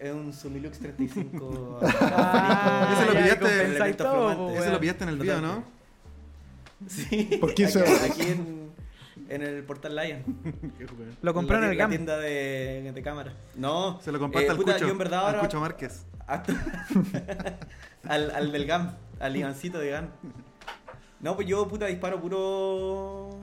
[0.00, 1.78] Es un Sumilux 35.
[2.00, 5.77] Ah, Ese lo pillaste- todo, po, Ese lo pillaste en el video, ¿no?
[6.86, 7.38] Sí.
[7.40, 8.02] Por 15 aquí, euros.
[8.10, 8.70] aquí en,
[9.28, 10.22] en el Portal Lion.
[10.78, 10.86] Qué.
[11.22, 13.34] Lo compró en la, el la tienda de, de cámara.
[13.56, 14.00] No.
[14.02, 15.40] Se lo comparto eh, al puta, Cucho, Yo en verdad al ahora.
[15.40, 16.06] Cucho Márquez.
[18.04, 20.08] al, al del GAM, al Ivancito de GAM.
[21.20, 23.40] No, pues yo puta disparo puro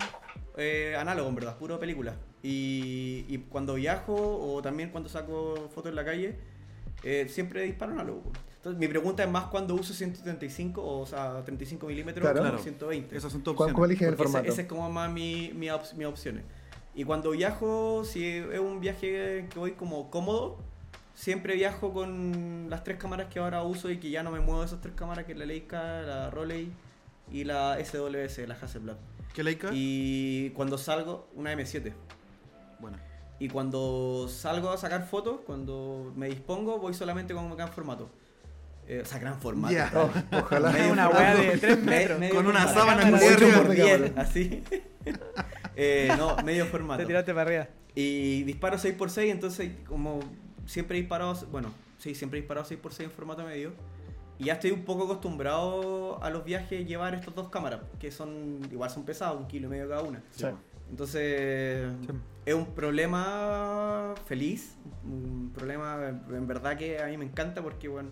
[0.57, 2.15] eh, análogo, en verdad, puro película.
[2.43, 6.37] Y, y cuando viajo o también cuando saco fotos en la calle,
[7.03, 8.31] eh, siempre disparo análogo.
[8.65, 12.39] Entonces mi pregunta es más cuando uso 135 o, sea 35 milímetros Claro.
[12.39, 12.57] o Claro.
[12.57, 13.15] 120.
[13.15, 13.77] Esas son tus ¿Cuál, opciones.
[13.77, 14.49] cuál eliges el formato?
[14.51, 16.43] ese es como más mi, mi op- mis opciones.
[16.95, 20.57] Y cuando viajo, si es un viaje que voy como cómodo,
[21.13, 24.61] siempre viajo con las tres cámaras que ahora uso y que ya no me muevo
[24.61, 26.71] de esas tres cámaras, que es la Leica, la Rolei
[27.31, 28.95] y la SWS, la Hasselblad.
[29.35, 29.69] ¿Qué Leica?
[29.73, 31.93] Y cuando salgo, una M7.
[32.79, 32.97] Bueno.
[33.37, 38.09] Y cuando salgo a sacar fotos, cuando me dispongo, voy solamente con un gran formato.
[38.87, 39.75] Eh, o sea, gran formato.
[39.95, 40.71] Oh, ojalá.
[40.71, 41.41] Medio Una formato.
[41.41, 42.19] de 3 Me- metros.
[42.19, 42.79] medio Con una formato.
[42.79, 43.19] sábana en por
[43.63, 44.21] por de 10, cámara.
[44.21, 44.63] así.
[45.77, 47.01] Eh, no, medio formato.
[47.01, 47.67] Te tiraste para arriba.
[47.95, 50.19] Y disparo 6x6, entonces como
[50.65, 53.73] siempre he disparado, bueno, sí, siempre he disparado 6x6 en formato medio.
[54.39, 58.59] Y ya estoy un poco acostumbrado a los viajes llevar estas dos cámaras, que son
[58.71, 60.21] igual son pesadas, un kilo y medio cada una.
[60.31, 60.45] Sí.
[60.89, 62.13] Entonces Sí.
[62.45, 68.09] es un problema feliz, un problema en verdad que a mí me encanta porque bueno,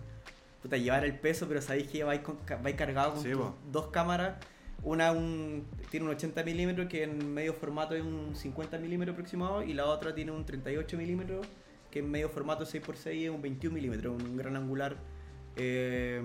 [0.64, 3.30] puta, llevar el peso, pero sabéis que vais, con, vais cargado con Sí,
[3.72, 4.38] dos cámaras.
[4.82, 9.62] Una un, tiene un 80 milímetros que en medio formato es un 50 milímetros aproximado
[9.64, 11.46] y la otra tiene un 38 milímetros
[11.92, 14.98] que en medio formato 6x6 es un 21 milímetros, un gran angular
[15.56, 16.22] eh,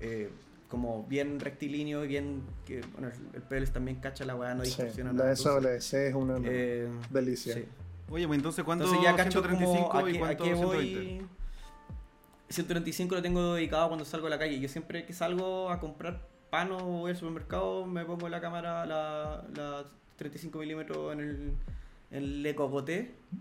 [0.00, 0.30] eh,
[0.68, 4.70] como bien rectilíneo y bien que bueno, el, PLS también cacha la weá, no Sí,
[4.70, 5.32] distorsiona La nada.
[5.32, 7.54] entonces, SWC es una eh, delicia.
[7.54, 7.64] sí.
[8.08, 10.54] Oye, pues entonces, ¿cuánto Entonces ya cacho 135 como a y qué, a cuánto qué
[10.54, 11.26] 120?
[12.48, 12.52] Voy.
[12.52, 14.60] 135 lo tengo dedicado cuando salgo a la calle.
[14.60, 18.86] Yo siempre que salgo a comprar pan o voy al supermercado me pongo la cámara,
[18.86, 19.84] la, la
[20.16, 21.52] 35 milímetros en el,
[22.10, 22.56] en el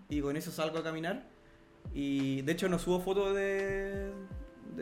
[0.10, 1.24] y con eso salgo a caminar.
[1.94, 4.12] Y de hecho no subo fotos de,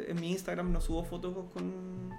[0.07, 2.09] En mi Instagram no subo fotos con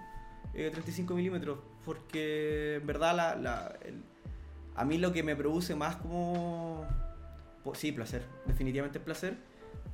[0.53, 3.77] eh, 35 milímetros porque en verdad
[4.77, 6.87] a mí lo que me produce más como...
[7.75, 9.39] Sí, placer, definitivamente placer.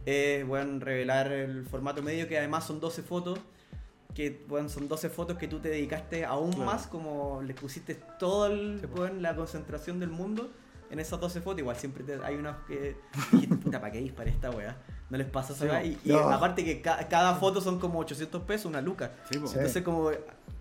[0.06, 3.38] Es, bueno, revelar el formato medio que además son 12 fotos
[4.14, 6.64] que bueno, son 12 fotos que tú te dedicaste aún Claro.
[6.66, 9.12] más, como le pusiste toda Sí, pues.
[9.14, 10.50] la concentración del mundo
[10.90, 11.60] en esas 12 fotos.
[11.60, 12.96] Igual siempre te- hay unas que
[13.70, 14.76] ¿para qué disparé esta weá?
[15.10, 15.82] No les pasa Sí, weá.
[15.84, 19.10] Y, aparte que ca- cada foto son como 800 pesos, una luca.
[19.30, 19.38] Sí.
[19.44, 19.54] Sí.
[19.56, 20.10] Entonces, como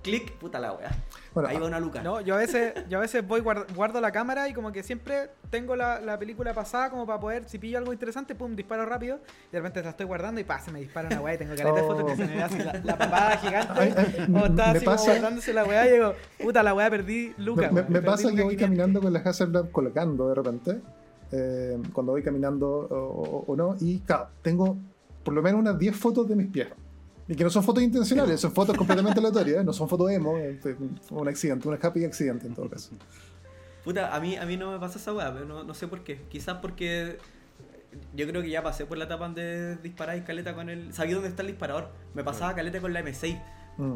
[0.02, 0.90] clic, puta la weá.
[1.34, 2.02] Bueno, Ahí va una luca.
[2.02, 4.82] No, yo a veces, yo a veces voy guard- guardo la cámara y como que
[4.82, 8.86] siempre tengo la, la película pasada como para poder, si pillo algo interesante, pum, disparo
[8.86, 11.38] rápido y de repente la estoy guardando y pa, se me dispara una weá y
[11.38, 11.88] tengo caleta de Oh.
[11.88, 14.96] fotos que se me ve así la, la papada gigante Ay, está me así como
[14.96, 17.62] pasa- guardándose la weá y digo, puta la weá perdí Me, Luca.
[17.64, 18.62] me- weón, me perdí pasa que voy 500.
[18.66, 20.80] caminando con la Hasselblad colocando de repente,
[21.32, 24.78] eh, cuando voy caminando o, no, y claro, tengo
[25.24, 26.68] por lo menos unas 10 fotos de mis pies.
[27.28, 29.64] Y que no son fotos intencionales, son fotos completamente aleatorias, ¿eh?
[29.64, 30.58] no son fotos emo, es
[31.12, 32.92] un accidente, un happy accidente en todo caso.
[33.84, 36.04] Puta, a mí, a mí no me pasa esa weá, pero no, no sé por
[36.04, 36.22] qué.
[36.30, 37.18] Quizás porque
[38.14, 40.94] yo creo que ya pasé por la etapa de disparar y caleta con el.
[40.94, 41.90] Sabía dónde está el disparador.
[42.14, 43.42] Me pasaba caleta con la M6.
[43.78, 43.96] Mm.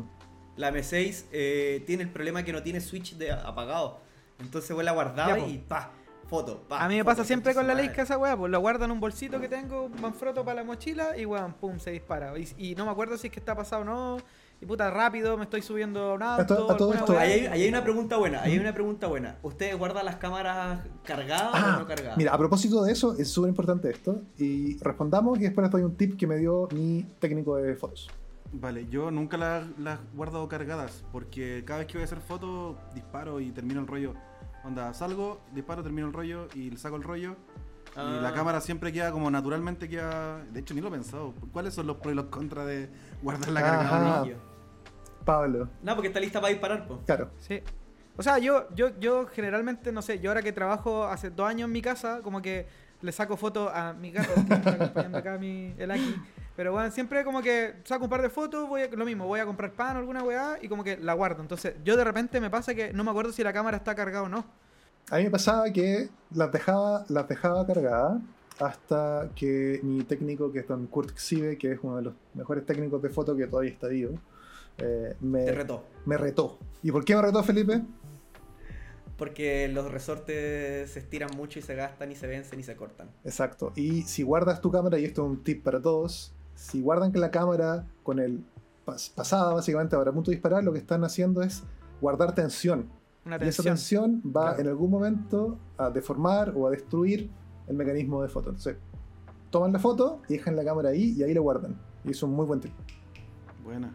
[0.58, 4.00] La M6 eh, tiene el problema que no tiene switch de apagado.
[4.40, 5.92] Entonces vos la guardaba Ya, y pa,
[6.28, 6.84] foto, pa.
[6.84, 7.88] A mí me foto, pasa siempre con la madre.
[7.88, 11.18] Leica esa weá, pues lo guardo en un bolsito que tengo, manfroto para la mochila
[11.18, 12.38] y weón, pum, se dispara.
[12.38, 14.18] Y, y no me acuerdo si es que está pasado o no.
[14.62, 16.72] Y puta, rápido, me estoy subiendo a un auto.
[16.72, 17.18] a todo esto-.
[17.20, 19.38] Ahí hay, ahí hay una pregunta buena, ahí hay una pregunta buena.
[19.44, 22.18] ¿Ustedes guardan las cámaras cargadas Ah, o no cargadas?
[22.18, 24.22] mira, a propósito de eso, es súper importante esto.
[24.38, 28.10] Y respondamos y después les doy un tip que me dio mi técnico de fotos.
[28.54, 32.78] Vale, yo nunca las las guardo cargadas porque cada vez que voy a hacer fotos
[32.94, 34.14] disparo y termino el rollo.
[34.64, 37.36] Onda, salgo, disparo, termino el rollo y le saco el rollo.
[37.96, 38.18] Ah.
[38.18, 40.40] Y la cámara siempre queda como naturalmente queda.
[40.46, 41.34] De hecho, ni lo he pensado.
[41.52, 42.90] ¿Cuáles son los pros y los contras de
[43.22, 44.22] guardar la?
[44.22, 44.26] Ah.
[45.26, 47.00] Pablo, No, porque está lista para disparar, pues.
[47.06, 47.30] claro.
[47.40, 47.62] Sí.
[48.18, 51.68] O sea, yo, yo, yo generalmente, no sé, yo ahora que trabajo hace dos años
[51.68, 52.68] en mi casa, como que
[53.02, 56.16] le saco fotos a mi gato, que me está acompañando acá mi, el aquí.
[56.56, 59.40] Pero bueno, siempre como que saco un par de fotos, voy a- lo mismo, voy
[59.40, 61.42] a comprar pan o alguna weá y como que la guardo.
[61.42, 64.24] Entonces, yo de repente me pasa que no me acuerdo si la cámara está cargada
[64.24, 64.46] o no.
[65.10, 68.22] A mí me pasaba que las dejaba, las dejaba cargadas
[68.60, 72.66] hasta que mi técnico, que es don Kurt Xive, que es uno de los mejores
[72.66, 74.20] técnicos de foto que todavía está vivo,
[74.78, 75.84] eh, me, Te retó.
[76.06, 76.60] me retó.
[76.84, 77.82] ¿Y por qué me retó Felipe?
[79.18, 83.10] Porque los resortes se estiran mucho y se gastan y se vencen y se cortan.
[83.24, 83.72] Exacto.
[83.76, 87.20] Y si guardas tu cámara, y esto es un tip para todos, si guardan que
[87.20, 88.44] la cámara con el
[88.86, 91.64] pas- pasada, básicamente, ahora a punto de disparar, lo que están haciendo es
[92.02, 92.90] guardar tensión.
[93.26, 94.22] Una Y esa tensión.
[94.26, 94.60] va Claro.
[94.62, 97.30] en algún momento a deformar o a destruir
[97.68, 98.50] el mecanismo de foto.
[98.50, 98.76] Entonces,
[99.50, 101.76] toman la foto y dejan la cámara ahí y ahí la guardan.
[102.04, 102.74] Y es un muy buen tip.
[103.64, 103.94] Buena.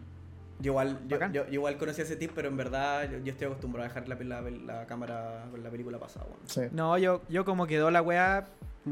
[0.61, 1.31] Yo igual, yo, Bacán.
[1.31, 4.07] yo- yo igual conocí ese tip, pero en verdad yo, yo estoy acostumbrado a dejar
[4.09, 6.25] la, la, la cámara con la película pasada.
[6.45, 6.61] Sí.
[6.71, 8.47] No, yo, yo como quedó la weá,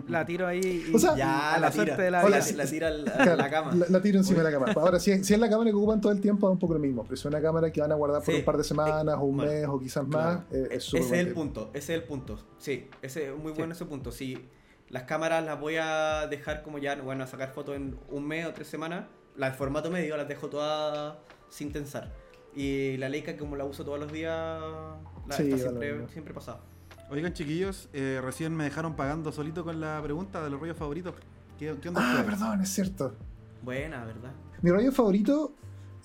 [0.08, 1.84] la tiro ahí y O sea, Ya, a la, la tira.
[1.86, 2.40] suerte de la vida.
[2.56, 3.76] la tira al- a Claro, la cama.
[3.76, 4.74] La, la tiro encima de la cámara.
[4.76, 6.80] Ahora, si, si es la cámara que ocupan todo el tiempo, da un poco lo
[6.80, 7.04] mismo.
[7.04, 8.40] Pero si es una cámara que van a guardar por Sí.
[8.40, 10.40] un par de semanas o un Bueno, mes o quizás Claro.
[10.40, 12.38] más, eh, E- es súper ese es el punto, ese es el punto.
[12.58, 13.58] Sí, ese es muy Sí.
[13.60, 14.12] bueno ese punto.
[14.12, 14.48] Si
[14.90, 18.46] las cámaras las voy a dejar como ya, bueno, a sacar fotos en un mes
[18.46, 21.16] o tres semanas, las de formato medio las dejo todas
[21.50, 22.14] sin tensar.
[22.56, 24.34] Y la Leica, como la uso todos los días,
[25.28, 26.60] la, Sí, está siempre, siempre pasada.
[27.10, 31.14] Oigan, chiquillos, eh, recién me dejaron pagando solito con la pregunta de los rollos favoritos.
[31.58, 33.14] ¿Qué, qué onda Ah, perdón, es cierto.
[33.64, 34.32] Buena, ¿verdad?
[34.62, 35.54] Mi rollo favorito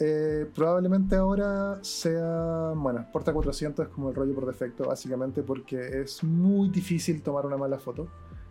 [0.05, 6.03] eh, probablemente ahora sea, bueno, Porta 400 es como el rollo por defecto, básicamente porque
[6.03, 8.09] es muy difícil tomar una mala foto.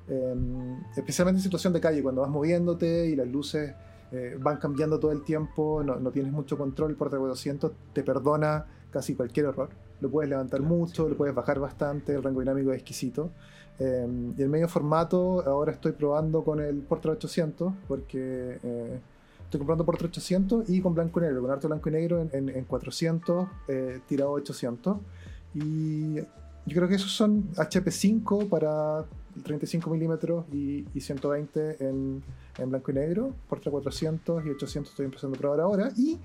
[0.07, 0.35] Eh,
[0.95, 3.73] especialmente en situación de calle, cuando vas moviéndote y las luces
[4.11, 8.65] eh, van cambiando todo el tiempo, no, no tienes mucho control, Porta 400 te perdona
[8.89, 9.69] casi cualquier error.
[10.01, 13.29] Lo puedes levantar mucho, lo puedes bajar bastante, el rango dinámico es exquisito.
[13.79, 18.99] Eh, y el medio formato, ahora estoy probando con el Portra 800, porque eh,
[19.43, 22.29] estoy comprando Portra 800 y con blanco y negro, con harto blanco y negro en,
[22.33, 24.97] en- en 400, eh, tirado 800.
[25.53, 29.05] Y yo creo que esos son HP5 para
[29.43, 32.21] 35 milímetros y, y 120 en,
[32.57, 35.91] en blanco y negro, Portra 400 y 800 estoy empezando a probar ahora.
[35.97, 36.19] Y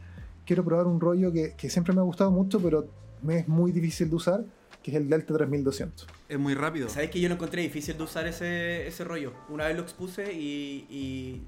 [0.44, 2.86] quiero probar un rollo que, que siempre me ha gustado mucho, pero
[3.28, 4.44] es muy difícil de usar,
[4.82, 6.06] que es el Delta 3200.
[6.28, 6.88] Es muy rápido.
[6.88, 9.32] ¿Sabes que yo lo encontré difícil de usar ese, ese rollo?
[9.48, 11.42] Una vez lo expuse y, y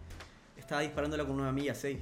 [0.56, 1.98] estaba disparándola con una milla 6.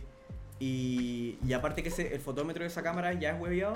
[0.58, 3.74] Y, y aparte que ese, el fotómetro de esa cámara ya es hueviado,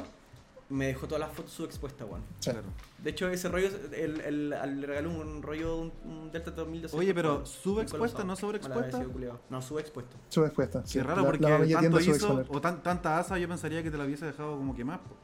[0.70, 2.22] me dejó todas las fotos subexpuestas, weón.
[2.38, 2.50] Sí.
[2.50, 2.66] Claro.
[3.03, 6.98] De hecho, ese rollo, el, el, al- le regaló un rollo, un, un Delta 2200.
[6.98, 7.44] Oye, pero.
[7.44, 9.03] ¿subexpuesta, no sobreexpuesta?
[9.50, 10.16] No, subexpuesto.
[10.29, 10.83] Subexpuesta.
[10.83, 11.00] Qué sí.
[11.00, 13.98] raro La- porque la mamilla tanto hizo o tan, tanta asa yo pensaría que te
[13.98, 15.00] la hubiese dejado como que más.
[15.00, 15.16] po.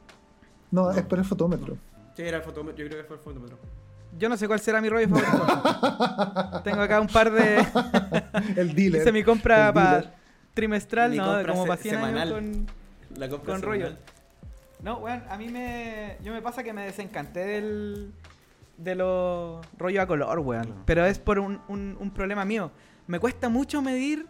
[0.71, 0.91] No, No.
[0.91, 1.77] es por el fotómetro.
[2.15, 3.57] Sí, era el fotómetro, yo creo que fue el fotómetro.
[4.17, 6.61] Yo no sé cuál será mi rollo favorito.
[6.63, 7.57] Tengo acá un par de.
[8.55, 9.01] El dealer.
[9.01, 10.13] Hice mi compra para
[10.53, 11.25] trimestral, Mi ¿no?
[11.25, 12.29] compra Como para 100 años semanal.
[12.33, 12.67] con.
[13.19, 13.81] La compra Con semanal.
[13.89, 13.97] rollo.
[14.81, 16.17] No, weón, a mí me.
[16.23, 18.11] Yo me pasa que me desencanté del.
[18.77, 20.73] de los rollos a color, weón.
[20.85, 22.71] Pero es por un, un- un problema mío.
[23.07, 24.25] Me cuesta mucho medir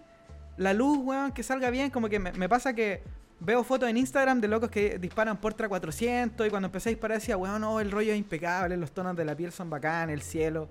[0.57, 1.91] la luz, weón, que salga bien.
[1.91, 3.03] Como que me, me pasa que
[3.39, 7.19] veo fotos en Instagram de locos que disparan Portra 400 y cuando empecé a disparar
[7.19, 10.21] decía, weón, no, el rollo es impecable, los tonos de la piel son bacán, el
[10.21, 10.67] cielo.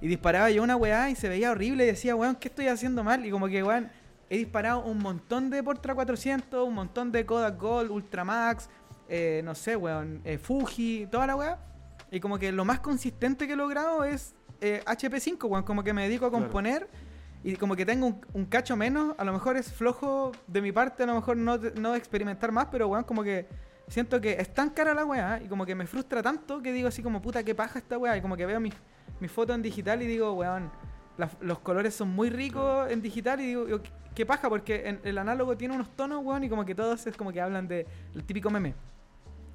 [0.00, 3.04] Y disparaba yo una weá y se veía horrible y decía, weón, ¿qué estoy haciendo
[3.04, 3.24] mal?
[3.24, 3.90] Y como que, weón,
[4.28, 8.68] he disparado un montón de Portra 400, un montón de Kodak Gold, Ultramax,
[9.08, 11.58] eh, no sé, weón, eh, Fuji, toda la weá.
[12.10, 15.92] Y como que lo más consistente que he logrado es eh, HP5, weón, como que
[15.92, 16.88] me dedico a Claro.
[17.42, 20.72] Y como que tengo un, un cacho menos, a lo mejor es flojo de mi
[20.72, 23.46] parte, a lo mejor no, no experimentar más, pero weón, como que
[23.88, 26.88] siento que es tan cara la weá y como que me frustra tanto que digo
[26.88, 28.74] así como puta que paja esta weá y como que veo mis,
[29.20, 30.70] mis fotos en digital y digo, weón,
[31.18, 33.80] la- los colores son muy ricos en digital y digo, digo,
[34.14, 34.48] ¿qué- paja?
[34.50, 37.40] Porque en- el análogo tiene unos tonos, weón, y como que todos es como que
[37.40, 38.74] hablan de el típico meme.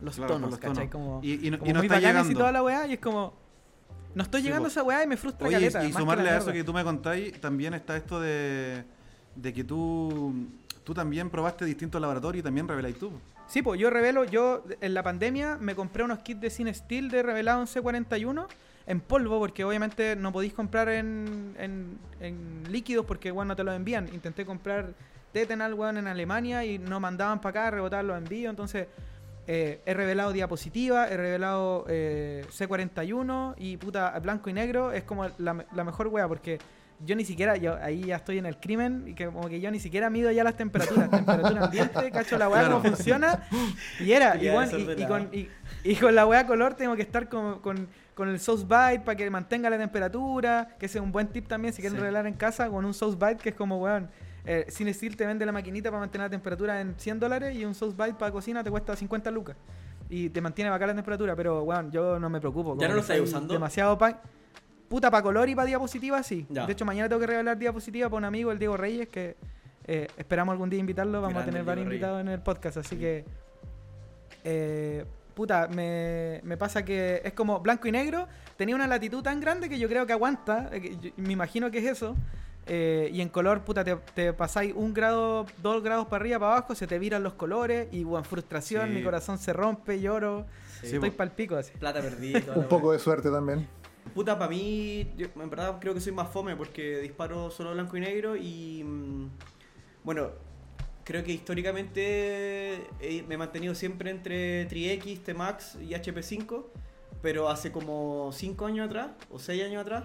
[0.02, 0.90] Los Claro, tonos, los ¿cachai?
[0.90, 0.92] tonos.
[0.92, 2.40] Como, Y- y como y no muy está bacanes y llegando.
[2.40, 3.45] toda la weá y es como...
[4.16, 5.84] No estoy Sí, llegando a esa weá y me frustra Oye, caleta.
[5.84, 8.84] y sumarle a eso que tú me contáis, también está esto de,
[9.36, 10.48] de que tú,
[10.84, 13.12] tú también probaste distintos laboratorios y también reveláis tú.
[13.48, 17.10] Sí, pues yo revelo, yo en la pandemia me compré unos kits de Cine Steel
[17.10, 18.48] de revelado en C41
[18.88, 23.64] en polvo, porque obviamente no podéis comprar en, en, en líquidos porque bueno, no te
[23.64, 24.08] los envían.
[24.14, 24.94] Intenté comprar
[25.34, 28.88] Tetenal weón, en Alemania y no mandaban para acá a rebotar los envíos, entonces
[29.48, 35.26] eh, he revelado diapositiva, he revelado eh, C41 y puta, blanco y negro es como
[35.38, 36.58] la, me- la mejor wea porque
[37.06, 39.70] yo ni siquiera, yo ahí ya estoy en el crimen y que como que yo
[39.70, 42.78] ni siquiera mido ya las temperaturas, temperatura ambiente, cacho la weá Claro.
[42.82, 43.44] cómo funciona
[44.00, 45.50] y era, y, y con, y,
[45.84, 49.16] y con la weá color tengo que estar con, con, con el sauce bite para
[49.18, 52.02] que mantenga la temperatura, que ese es un buen tip también si quieren Sí.
[52.02, 54.10] revelar en casa con un sauce bite que es como weón.
[54.46, 57.66] Eh, Cine Steel te vende la maquinita para mantener la temperatura en 100 dólares y
[57.66, 59.56] un sauce bite para cocina te cuesta 50 lucas.
[60.10, 62.78] Y te mantiene bacán la temperatura, pero weón, yo no me preocupo.
[62.78, 63.54] ¿Ya no lo estáis usando?
[63.54, 64.22] Demasiado pa
[64.88, 66.46] Puta, para color y para diapositiva, sí.
[66.48, 66.68] Ya.
[66.68, 69.36] De hecho, mañana tengo que revelar diapositiva para un amigo, el Diego Reyes, que
[69.88, 71.22] eh, esperamos algún día invitarlo.
[71.22, 73.26] Vamos Grande a tener varios invitados en el podcast, así que.
[74.44, 78.28] eh, puta, me, me pasa que es como blanco y negro.
[78.58, 80.70] Tenía una latitud tan grande que yo creo que aguanta.
[80.72, 82.16] eh, que yo- me imagino que es eso.
[82.68, 86.52] Eh, y en color, puta, te, te pasáis un grado, dos grados para arriba, para
[86.54, 87.88] abajo, se te viran los colores.
[87.92, 88.96] Y, bueno, frustración, Sí.
[88.96, 90.46] mi corazón se rompe, lloro.
[90.82, 91.72] Sí, estoy pal pico así.
[91.78, 92.54] Plata perdida.
[92.56, 93.68] Un poco de suerte también.
[94.14, 97.98] Puta, para mí, yo en verdad creo que soy más fome porque disparo solo blanco
[97.98, 98.84] y negro y.
[98.84, 99.30] mm,
[100.04, 100.30] Bueno,
[101.04, 106.66] creo que históricamente eh, me he mantenido siempre entre Tri-X, T-Max y HP5,
[107.22, 110.04] pero hace como 5 años atrás o 6 años atrás.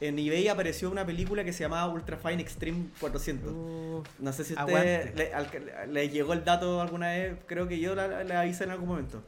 [0.00, 3.50] En eBay apareció una película que se llamaba Ultra Fine Extreme 400.
[3.52, 4.06] Uf.
[4.18, 5.48] No sé si usted le, al-
[5.92, 9.22] le llegó el dato alguna vez, creo que yo la, la avisé en algún momento.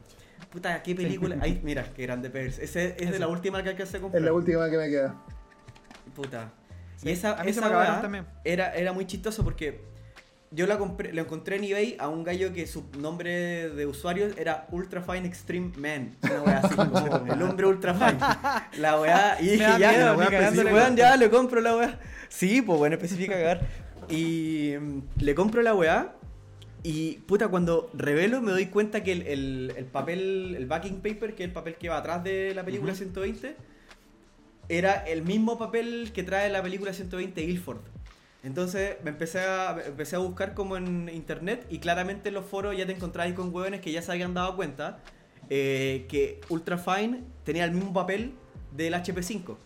[0.51, 1.37] Puta, qué película.
[1.41, 2.59] Ay, mira, qué grande Pers.
[2.59, 4.21] Ese es de la última que alcancé a comprar.
[4.21, 5.15] Es la última que me queda.
[6.15, 6.51] Puta.
[6.97, 8.25] Sí, Y esa, a mí se esa me acabaron también.
[8.43, 9.81] Era, era muy chistoso porque
[10.51, 14.27] yo la compré, la encontré en eBay a un gallo que su nombre de usuario
[14.37, 16.15] era Ultra Fine Extreme Man.
[16.23, 18.17] Una weá así, como el hombre Ultra Fine.
[18.81, 19.37] La weá.
[19.41, 21.99] Y dije, ya, miedo, la weá, pues, weón, ya le compro la weá.
[22.29, 23.61] Sí, pues bueno, especifica cagar.
[24.09, 26.15] Y mm, le compro la weá.
[26.81, 31.35] Y puta, cuando revelo me doy cuenta que el, el- el papel, el backing paper,
[31.35, 33.55] que es el papel que va atrás de la película 120,
[34.69, 37.79] era el mismo papel que trae la película 120 Ilford.
[38.43, 42.45] Entonces me empecé a, me empecé a buscar como en internet y claramente en los
[42.45, 44.99] foros ya te encontráis con hueones que ya se habían dado cuenta
[45.49, 48.33] eh, que Ultra Fine tenía el mismo papel
[48.75, 49.57] del HP5.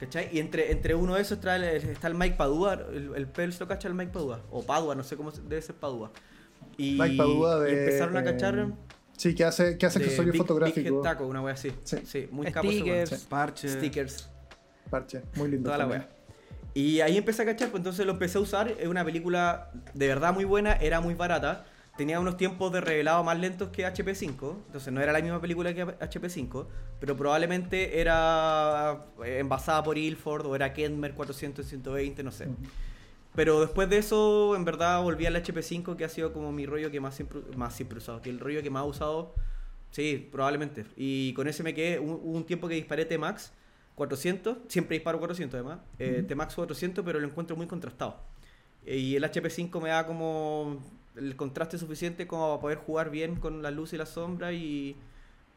[0.00, 0.28] ¿Cachai?
[0.32, 3.60] Y entre, entre uno de esos está el, está el Mike Padua, el, el Pels
[3.60, 6.10] lo cacha el Mike Padua, o Padua, no sé cómo debe ser Padua.
[6.76, 7.84] Y, Mike Padua y de.
[7.84, 8.72] empezaron a eh, cachar
[9.16, 10.92] sí, que hace, que hace accesorios Big- Big fotográficos.
[10.92, 11.72] Head Taco, una wea así.
[11.84, 11.98] Sí.
[12.04, 13.06] Sí, muy capo ese weón.
[13.06, 13.24] Stickers.
[13.26, 13.68] Parche.
[13.68, 14.30] Stickers.
[14.90, 15.66] Parche, muy lindo.
[15.68, 16.00] Toda la también.
[16.02, 16.21] wea.
[16.74, 18.68] Y ahí empecé a cachar, pues entonces lo empecé a usar.
[18.68, 21.66] Es una película de verdad muy buena, era muy barata.
[21.96, 24.56] Tenía unos tiempos de revelado más lentos que HP5.
[24.66, 26.66] Entonces no era la misma película que HP5.
[26.98, 32.48] Pero probablemente era eh, envasada por Ilford o era Kenmer 400 120, no sé.
[33.34, 36.90] Pero después de eso, en verdad, volví al HP5, que ha sido como mi rollo
[36.90, 38.22] que más siempre, más siempre he usado.
[38.22, 39.34] Que el rollo que más he usado,
[39.90, 40.86] sí, probablemente.
[40.96, 41.98] Y con ese me quedé.
[42.00, 43.52] Hubo un tiempo que disparé T-Max
[43.94, 44.58] 400.
[44.68, 45.80] Siempre disparo 400 además.
[45.98, 46.28] Eh, Ujú.
[46.28, 48.16] T-Max 400, pero lo encuentro muy contrastado.
[48.86, 50.78] Eh, Y el HP5 me da como
[51.16, 54.52] el contraste suficiente como para poder jugar bien con la luz y la sombra.
[54.52, 54.96] Y,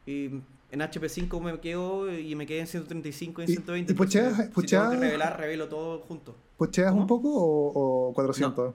[0.06, 0.26] y
[0.70, 3.92] en HP5 me quedo y me quedé en 135 y en ¿Y- 120.
[3.92, 6.36] y pucheas- Si pucheas- tengo que revelar, revelo todo junto.
[6.58, 7.02] ¿Pucheas ¿Cómo?
[7.02, 8.74] un poco o, o 400?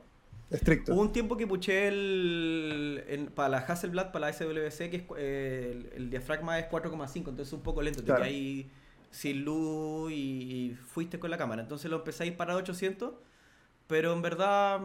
[0.50, 0.94] Estricto.
[0.94, 5.04] Hubo un tiempo que puché el, el- para la Hasselblad, para la SWC, que es,
[5.18, 8.04] eh, el, el diafragma es 4,5, entonces es un poco lento.
[8.04, 8.22] Claro.
[8.24, 8.70] Te ahí
[9.12, 11.62] sin luz y, y fuiste con la cámara.
[11.62, 13.14] Entonces lo empecé a disparar a 800,
[13.88, 14.82] pero en verdad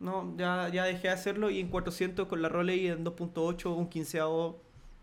[0.00, 3.88] no, ya, ya dejé de hacerlo y en 400 con la Rolei en 2.8, un
[3.88, 4.20] 15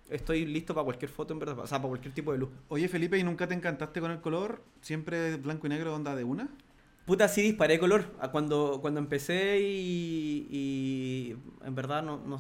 [0.10, 2.50] estoy listo para cualquier foto, en verdad, o sea, para cualquier tipo de luz.
[2.70, 4.64] Oye, Felipe, ¿y nunca te encantaste con el color?
[4.82, 6.50] ¿Siempre blanco y negro onda de una?
[7.06, 8.06] Puta, sí disparé color.
[8.20, 12.40] A Cuando, cuando empecé y, y en verdad no, no...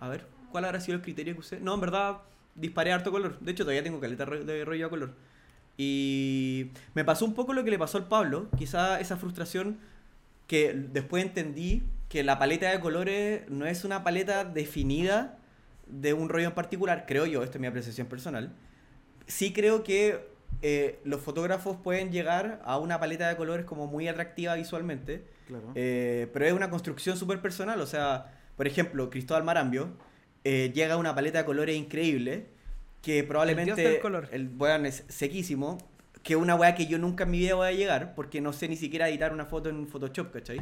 [0.00, 1.60] A ver, ¿cuál habrá sido el criterio que usé?
[1.60, 2.18] No, en verdad
[2.54, 3.38] disparé harto color.
[3.40, 5.14] De hecho, todavía tengo caleta de rollo a color.
[5.82, 8.48] Y me pasó un poco lo que le pasó al Pablo.
[8.58, 9.78] Quizá esa frustración
[10.46, 15.38] que después entendí que la paleta de colores no es una paleta definida
[15.86, 18.52] de un rollo en particular, creo yo, esta es mi apreciación personal.
[19.26, 20.28] Sí creo que
[20.60, 25.72] eh, los fotógrafos pueden llegar a una paleta de colores como muy atractiva visualmente, Claro.
[25.76, 27.80] eh, pero es una construcción súper personal.
[27.80, 29.88] O sea, por ejemplo, Cristóbal Marambio
[30.44, 32.48] eh, llega a una paleta de colores increíble
[33.02, 34.28] que probablemente El color.
[34.32, 35.78] el weón es sequísimo,
[36.22, 38.52] que es una weá que yo nunca en mi vida voy a llegar porque no
[38.52, 40.60] sé ni siquiera editar una foto en Photoshop, ¿cachai?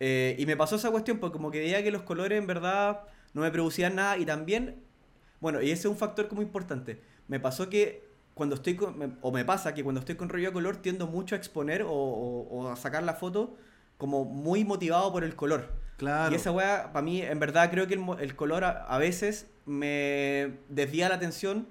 [0.00, 3.02] Eh, y me pasó esa cuestión porque como que veía que los colores en verdad
[3.34, 4.82] no me producían nada y también,
[5.40, 7.00] bueno, y ese es un factor como importante.
[7.28, 10.52] Me pasó que cuando estoy con, o me pasa que cuando estoy con rollo de
[10.52, 13.56] color tiendo mucho a exponer o, o- o a sacar la foto
[13.98, 15.72] como muy motivado por el color.
[15.98, 16.32] Claro.
[16.32, 19.48] Y esa weá, para mí, en verdad creo que el, el color a, a veces
[19.66, 21.66] me desvía la atención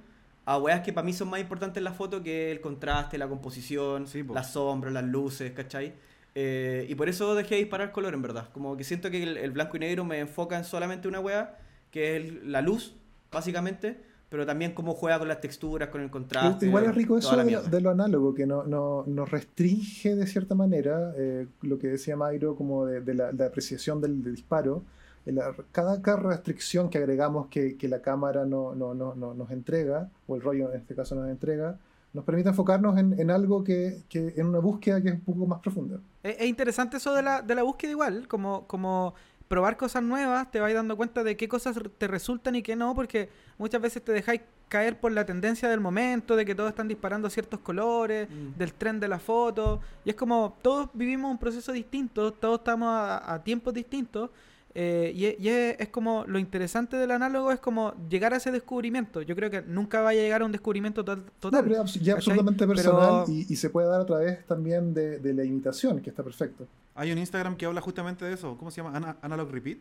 [0.45, 3.27] a weas que para mí son más importantes en la foto que el contraste, la
[3.27, 5.93] composición, Sí, las sombras, las luces, ¿cachai?
[6.35, 8.49] Eh, y por eso dejé de disparar color, en verdad.
[8.53, 11.57] Como que siento que el, el blanco y negro me enfoca en solamente una wea,
[11.91, 12.95] que es el- la luz,
[13.31, 16.65] básicamente, pero también cómo juega con las texturas, con el contraste.
[16.67, 20.27] Igual es rico eso la de de lo análogo, que no, no, nos restringe de
[20.27, 24.35] cierta manera eh, lo que decía Mayro, como de, de la, de apreciación del, del
[24.35, 24.83] disparo.
[25.25, 29.51] La- cada, cada restricción que agregamos que, que la cámara no, no, no, no- nos
[29.51, 31.77] entrega, o el rollo en este caso nos entrega,
[32.13, 35.45] nos permite enfocarnos en, en algo que, que en una búsqueda que es un poco
[35.45, 35.99] más profunda.
[36.23, 39.13] Es, es interesante eso de la, de la búsqueda igual, como, como
[39.47, 42.93] probar cosas nuevas, te vais dando cuenta de qué cosas te resultan y qué no,
[42.95, 46.89] porque muchas veces te dejáis caer por la tendencia del momento, de que todos están
[46.89, 48.57] disparando ciertos colores, Mm.
[48.57, 52.89] del tren de la foto, y es como todos vivimos un proceso distinto, todos estamos
[52.89, 54.29] a, a tiempos distintos,
[54.79, 58.37] eh, y, es- y es, es como lo interesante del análogo es como llegar a
[58.37, 59.23] ese descubrimiento.
[59.23, 61.63] Yo creo que nunca va a llegar a un descubrimiento to- No, total.
[61.63, 65.33] pero es absolutamente Pero- personal y, y se puede dar a través también de, de
[65.33, 66.67] la imitación, que está perfecto.
[66.93, 68.55] Hay un Instagram que habla justamente de eso.
[68.57, 68.95] ¿Cómo se llama?
[68.95, 69.79] Ana- Analog Repeat.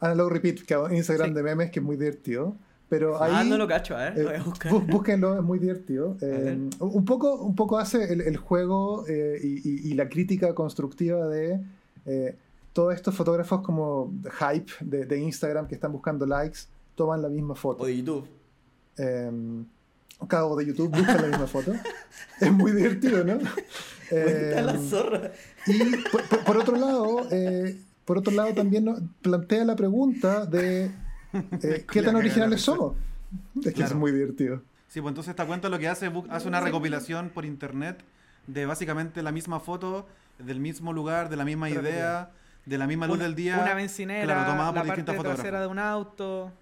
[0.00, 1.34] Analog Repeat, que es Instagram Sí.
[1.34, 2.56] de memes, que es muy divertido.
[2.88, 4.72] Pero ahí, Ah, no lo cacho, a ver, Eh, lo voy a buscar.
[4.72, 6.16] bú- búsquenlo, es muy divertido.
[6.20, 10.54] Eh, un, poco, un poco hace el, el juego eh, y, y- y la crítica
[10.54, 11.58] constructiva de
[12.06, 12.36] eh,
[12.76, 16.60] todos estos fotógrafos como hype de, de Instagram que están buscando likes,
[16.94, 17.82] toman la misma foto.
[17.84, 18.28] O de YouTube.
[18.98, 19.30] Eh,
[20.28, 21.72] cada uno de YouTube buscan la misma foto.
[22.40, 23.38] Es muy divertido, ¿no?
[24.10, 25.32] Está la Eh, zorra.
[25.66, 30.44] y por, por- por otro lado, eh, por otro lado también nos plantea la pregunta
[30.44, 30.90] de
[31.62, 32.94] eh, qué tan originales somos.
[33.56, 33.96] Es que es Claro.
[33.96, 34.62] muy divertido.
[34.88, 38.02] Sí, pues entonces esta cuenta lo que hace, hace una recopilación por internet
[38.46, 40.06] de básicamente la misma foto,
[40.38, 42.30] del mismo lugar, de la misma idea,
[42.66, 43.58] de la misma luz una, del día.
[43.62, 46.52] una bencinera, claro, tomada la por parte distintos trasera de un auto.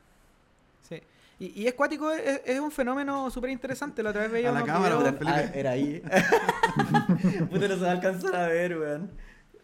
[0.83, 1.03] Sí.
[1.41, 4.03] Y, y es cuático, es, es un fenómeno súper interesante.
[4.03, 5.17] La otra vez veía A la cámara, videos.
[5.27, 6.01] Ah, era ahí.
[7.51, 9.11] Puta, no se va a alcanzar a ver, weón.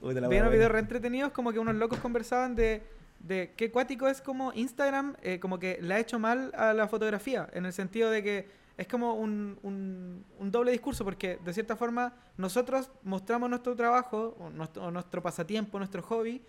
[0.01, 2.82] Veía unos videos re entretenidos como que unos locos conversaban de,
[3.18, 6.88] de qué cuático es como Instagram, eh, como que le ha hecho mal a la
[6.88, 11.53] fotografía, en el sentido de que es como un, un- un doble discurso, porque de
[11.53, 16.43] cierta forma nosotros mostramos nuestro trabajo, o nuestro, o nuestro pasatiempo, nuestro hobby,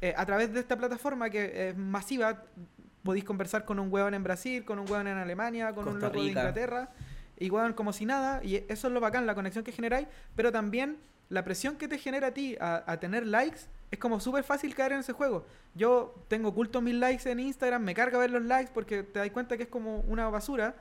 [0.00, 2.42] eh, a través de esta plataforma que es masiva.
[3.02, 6.08] Podéis conversar con un huevón en Brasil, con un huevón en Alemania, con un Costa
[6.08, 6.26] loco de.
[6.28, 6.90] Inglaterra,
[7.38, 10.52] y huevón como si nada, y eso es lo bacán, la conexión que generáis, pero
[10.52, 10.98] también
[11.30, 13.60] la presión que te genera a ti a, a tener likes
[13.90, 15.46] es como súper fácil caer en ese juego.
[15.74, 19.30] Yo tengo ocultos mis likes en Instagram, me carga ver los likes porque te das
[19.30, 20.74] cuenta que es como una basura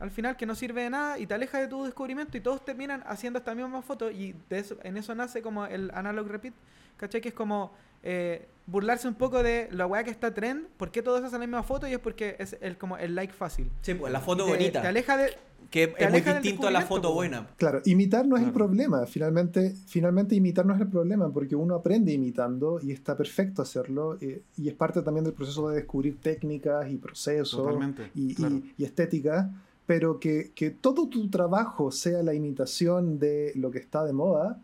[0.00, 2.64] al final que no sirve de nada y te aleja de tu descubrimiento y todos
[2.64, 6.54] terminan haciendo esta misma foto y de eso, en eso nace como el analog repeat,
[6.96, 7.20] ¿cachai?
[7.20, 7.72] Que es como
[8.02, 11.46] eh, burlarse un poco de la weá que está trend, ¿por qué todos hacen la
[11.46, 11.86] misma foto?
[11.86, 13.70] Y es porque es el, como el like fácil.
[13.82, 14.82] Sí, pues la foto te- bonita.
[14.82, 15.30] Te aleja de...
[15.70, 17.46] que es muy distinto a la foto buena.
[17.56, 19.06] Claro, imitar no es el problema.
[19.06, 24.18] Finalmente, finalmente imitar no es el problema porque uno aprende imitando y está perfecto hacerlo
[24.20, 28.60] eh, y es parte también del proceso de descubrir técnicas y procesos Totalmente, y, claro.
[28.76, 29.50] y estética,
[29.86, 34.58] pero que, que todo tu trabajo sea la imitación de lo que está de moda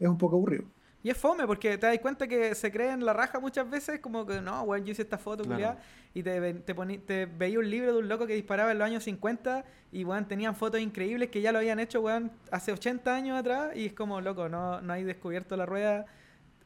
[0.00, 0.64] es un poco aburrido.
[1.04, 4.24] Y es fome porque te das cuenta que se creen la raja muchas veces, como
[4.24, 5.56] que no, weón, yo hice esta foto, Claro.
[5.56, 5.78] culiá",
[6.14, 8.86] y te, te, poní- te veía un libro de un loco que disparaba en los
[8.86, 13.14] años 50 y, weón, tenían fotos increíbles que ya lo habían hecho, weón, hace 80
[13.16, 16.06] años atrás y es como, loco, no, no hay descubierto la rueda,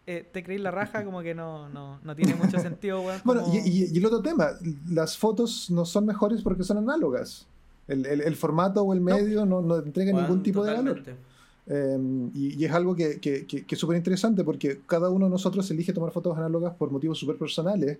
[0.07, 3.21] eh, te creís la raja, como que no, no, no tiene mucho sentido, weón.
[3.25, 4.51] Bueno, y, y- y el otro tema,
[4.91, 7.47] las fotos no son mejores porque son análogas.
[7.89, 10.99] El, el- el formato o el medio no, no entrega Weón, ningún tipo de valor.
[10.99, 11.23] totalmente.
[11.69, 15.27] Eh, y, y es algo que, que, que- que es súper interesante porque cada uno
[15.27, 17.99] de nosotros elige tomar fotos análogas por motivos súper personales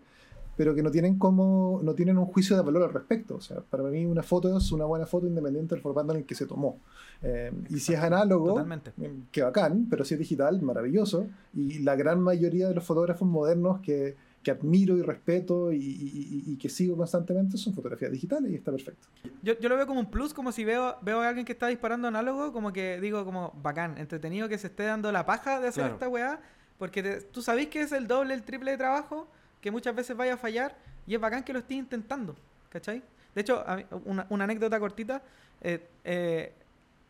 [0.57, 3.35] pero que no tienen como no tienen un juicio de valor al respecto.
[3.37, 6.25] O sea, para mí una foto es una buena foto independiente del formato en el
[6.25, 6.79] que se tomó.
[7.23, 8.93] Eh, y si es análogo, Totalmente.
[9.03, 11.27] eh, qué bacán, pero si es digital, maravilloso.
[11.53, 14.17] Y la gran mayoría de los fotógrafos modernos que,
[14.47, 18.71] que admiro y respeto y, y- y- que sigo constantemente son fotografías digitales y está
[18.71, 19.09] perfecto.
[19.43, 21.67] Yo, yo lo veo como un plus, como si veo, veo a alguien que está
[21.67, 25.67] disparando análogo, como que digo, como bacán, entretenido que se esté dando la paja de
[25.67, 25.95] hacer Claro.
[25.95, 26.41] esta weá,
[26.79, 29.27] porque te- tú sabés que es el doble, el triple de trabajo,
[29.61, 30.77] que muchas veces vaya a fallar,
[31.09, 32.37] y es bacán que lo estés intentando,
[32.69, 33.03] ¿cachai?
[33.35, 35.23] De hecho, a mí- una, una anécdota cortita,
[35.61, 36.53] eh, eh,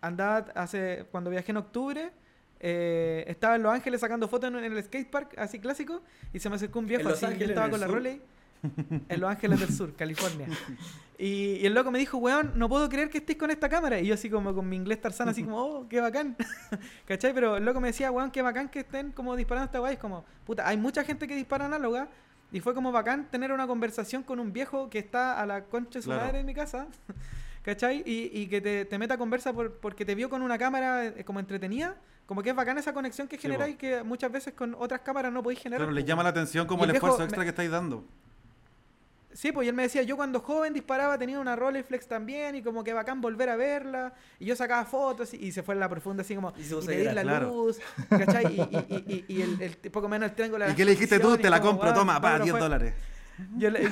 [0.01, 2.11] andaba hace, cuando viajé en octubre,
[2.61, 6.03] eh, estaba en Los Ángeles sacando fotos en, en el skatepark, así clásico,
[6.33, 7.87] y se me acercó un viejo ¿En Los así, yo estaba con la?
[7.87, 8.21] Roley
[9.09, 10.49] en Los Ángeles del Sur, California.
[11.19, 14.01] Y, y el loco me dijo, weón, no puedo creer que estés con esta cámara.
[14.01, 16.37] Y yo así como con mi inglés tarzán, así como, oh, qué bacán.
[17.07, 17.33] ¿Cachai?
[17.33, 19.93] Pero el loco me decía, weón, qué bacán que estén como disparando esta weá.
[19.93, 22.09] Y es como, puta, hay mucha gente que dispara análoga.
[22.53, 25.99] Y fue como bacán tener una conversación con un viejo que está a la concha
[25.99, 26.25] de su Claro.
[26.27, 26.87] madre en mi casa.
[27.63, 28.03] ¿Cachai?
[28.07, 31.07] Y, y que te, te meta a conversa por, porque te vio con una cámara
[31.07, 31.97] eh, como entretenida.
[32.27, 33.81] Como que es bacán esa conexión que Sí, generáis po.
[33.81, 35.81] que muchas veces con otras cámaras no podéis generar.
[35.87, 38.05] Claro, les llama la atención como Y el esfuerzo me- extra que estáis dando.
[39.33, 42.63] Sí, pues y él me decía, yo cuando joven disparaba tenía una Rolleiflex también y
[42.63, 44.15] como que bacán volver a verla.
[44.41, 47.23] Y yo sacaba fotos y, y se fue en la profunda así como, Y la
[47.23, 47.49] claro.
[47.49, 48.55] luz, ¿cachai?
[48.55, 50.93] Y, y, y, y- y el, el poco menos el triángulo de ¿Y qué le
[50.93, 51.37] dijiste tú?
[51.37, 52.95] Te la como, compro, toma, pa, pero 10 fue- dólares.
[53.59, 53.81] Yo le-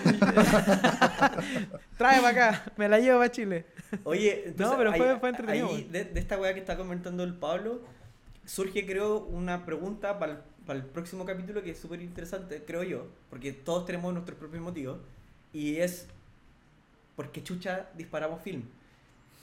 [1.99, 3.67] Trae para acá, me la llevo para Chile.
[4.05, 6.77] Oye, entonces, No, pero fue- ahí- fue entretenido, ahí, de, de esta weá que está
[6.77, 7.83] comentando el Pablo,
[8.47, 13.53] surge, creo, una pregunta para el, próximo capítulo que es súper interesante, creo yo, porque
[13.53, 14.99] todos tenemos nuestros propios motivos,
[15.53, 16.07] y es
[17.17, 18.63] ¿por qué chucha disparamos film?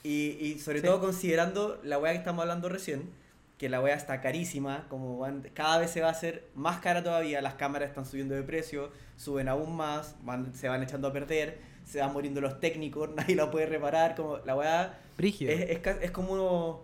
[0.04, 0.86] Y, y sobre Sí.
[0.88, 3.10] todo considerando la weá que estamos hablando recién,
[3.58, 7.04] que la weá está carísima, como van- cada vez se va a hacer más cara
[7.04, 11.14] todavía, las cámaras están subiendo de precio, suben aún más, van- se van echando a
[11.14, 15.80] perder, se van muriendo los técnicos, nadie la puede reparar, como la weá es, es,
[16.02, 16.84] es como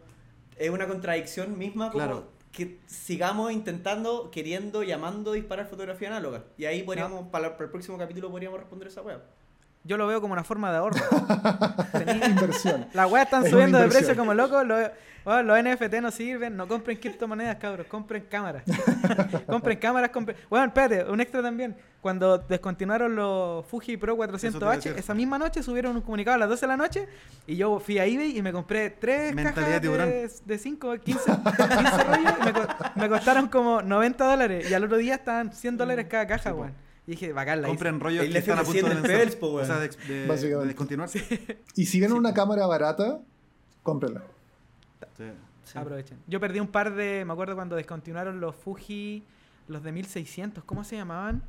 [0.59, 2.27] es una contradicción misma como Claro.
[2.51, 6.45] que sigamos intentando, queriendo, llamando disparar fotografía análoga.
[6.57, 9.21] Y ahí podríamos, para, para el próximo capítulo podríamos responder esa weá.
[9.87, 10.99] Yo lo veo como una forma de ahorro.
[12.27, 12.87] Inversión.
[12.93, 14.65] Las weas están Es subiendo de precio como locos.
[14.65, 14.89] Los,
[15.23, 16.55] bueno, los NFT no sirven.
[16.55, 17.87] No compren criptomonedas, cabros.
[17.87, 18.63] Compren cámaras.
[19.47, 20.09] compren cámaras.
[20.11, 20.37] Compren...
[20.49, 21.75] Bueno, espérate, un extra también.
[22.01, 24.93] Cuando descontinuaron los Fuji Pro Eso te iba a 400H, decir.
[24.97, 27.07] esa misma noche subieron un comunicado a las 12 de la noche.
[27.47, 31.31] Y yo fui a eBay y me compré tres Mentalidad cajas de, de 5, 15,
[31.31, 32.33] 15 rollos.
[32.39, 34.69] Y me, co- me costaron como 90 dólares.
[34.69, 36.86] Y al otro día estaban 100 dólares cada caja, Sí, weón.
[37.07, 37.69] Y dije, bacán la.
[37.69, 41.57] Compren rollos que le están a punto de po, O sea, de, de-.
[41.75, 43.21] Y si viene una cámara barata,
[43.81, 44.23] cómprenla.
[45.15, 45.23] Sí.
[45.73, 46.17] Aprovechen.
[46.27, 47.23] Yo perdí un par de.
[47.25, 49.23] Me acuerdo cuando descontinuaron los Fuji,
[49.69, 51.43] los de 1600, ¿cómo se llamaban?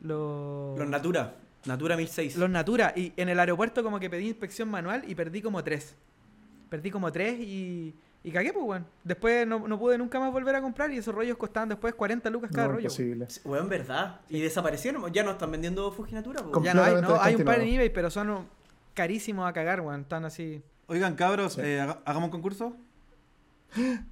[0.00, 0.76] Los.
[0.76, 2.36] Los Natura, Natura 1006.
[2.36, 2.92] los Natura.
[2.96, 5.94] Y en el aeropuerto, como que pedí inspección manual y perdí como tres.
[6.68, 7.94] Perdí como tres y.
[8.24, 8.86] Y cagué, pues, weón.
[9.02, 12.30] Después no, no pude nunca más volver a comprar y esos rollos costaban después 40
[12.30, 12.88] lucas cada No, rollo.
[12.88, 13.08] weón.
[13.10, 13.26] imposible.
[13.44, 14.20] Weón, verdad.
[14.28, 15.12] Y desaparecieron.
[15.12, 16.42] Ya no están vendiendo Fuji Natura.
[16.42, 16.52] po.
[16.52, 18.46] Com- Ya no hay, no, hay un par en eBay, pero son
[18.94, 20.02] carísimos a cagar, weón.
[20.02, 20.62] Están así.
[20.86, 21.62] Oigan, cabros, Sí.
[21.62, 22.76] eh, haga- hagamos un concurso.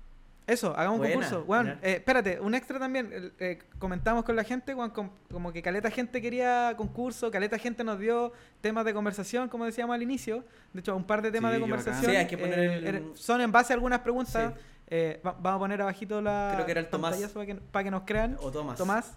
[0.52, 1.44] Eso, hagamos un concurso.
[1.44, 1.78] Buena.
[1.82, 3.32] eh, espérate, un extra también.
[3.38, 7.84] eh, comentamos con la gente, weón, com- como que caleta gente quería concurso, caleta gente
[7.84, 10.44] nos dio temas de conversación, como decíamos al inicio.
[10.72, 12.10] De hecho, un par de temas Sí, de conversación.
[12.10, 14.52] Sí, hay que poner eh, el- er- son en base a algunas preguntas.
[14.54, 14.60] Sí.
[14.92, 17.16] Eh, va- vamos a poner abajito la Creo que era el Tomás.
[17.32, 18.36] para que, para que nos crean.
[18.40, 18.76] O Tomás.
[18.76, 19.12] Tomás.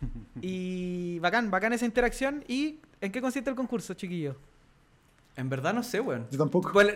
[0.42, 2.44] Y bacán, bacán esa interacción.
[2.46, 4.36] ¿Y en qué consiste el concurso, chiquillo?
[5.36, 6.26] En verdad no sé, weón.
[6.30, 6.72] Yo tampoco.
[6.72, 6.92] Bueno,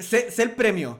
[0.00, 0.98] sé, sé el premio.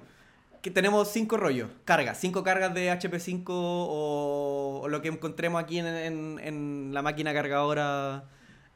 [0.62, 1.70] Que tenemos cinco rollos.
[1.84, 2.18] Cargas.
[2.18, 7.32] Cinco cargas de HP5 o, o lo que encontremos aquí en, en- en la máquina
[7.32, 8.24] cargadora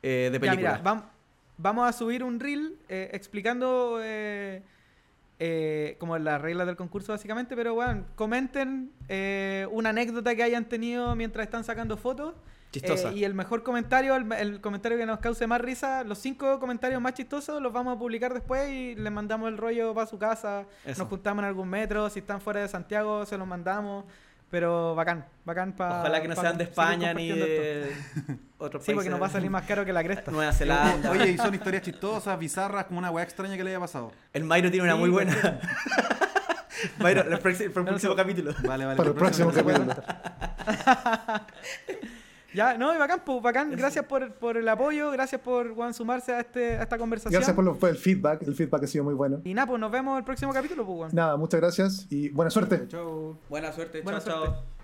[0.03, 0.79] eh, de Ya, película.
[0.79, 1.05] mira, vam-
[1.59, 4.63] vamos a subir un reel eh, explicando eh,
[5.39, 8.93] eh, como las reglas del concurso básicamente, pero bueno, comenten
[9.73, 12.35] una anécdota que hayan tenido mientras están sacando fotos.
[12.73, 13.11] Chistosa.
[13.11, 16.59] eh, y el mejor comentario, el, el comentario que nos cause más risa, los cinco
[16.61, 20.19] comentarios más chistosos los vamos a publicar después y les mandamos el rollo para su
[20.19, 20.67] casa.
[20.85, 21.03] Eso.
[21.03, 24.05] Nos juntamos en algún metro, si están fuera de Santiago se los mandamos.
[24.51, 26.01] Pero bacán, bacán para.
[26.01, 27.93] Ojalá que no sean de España ni de
[28.59, 30.33] otros Sí, porque nos va a salir más caro que la cresta.
[30.33, 31.09] Nueva Zelanda.
[31.13, 34.11] Oye, y son historias chistosas, bizarras, como una weá extraña que le haya pasado.
[34.33, 35.61] El Mayro tiene una Sí, muy buena.
[36.99, 38.53] Mayro, el próximo, el próximo capítulo.
[38.65, 38.97] Vale, vale.
[38.97, 39.95] Para el próximo capítulo.
[42.55, 43.71] Ya, no, y bacán, pues, bacán.
[43.73, 47.33] Gracias por, por el apoyo, gracias por Juan, sumarse a, este, a esta conversación.
[47.39, 48.43] Gracias por, lo- por el feedback.
[48.43, 49.41] El feedback ha sido muy bueno.
[49.45, 51.11] Y nada, pues nos vemos el próximo capítulo, pues, Juan.
[51.13, 52.87] Nada, muchas gracias y buena suerte.
[52.89, 53.39] Chao.
[53.49, 54.03] Buena suerte.
[54.03, 54.55] Buena chao, suerte.
[54.57, 54.80] chao.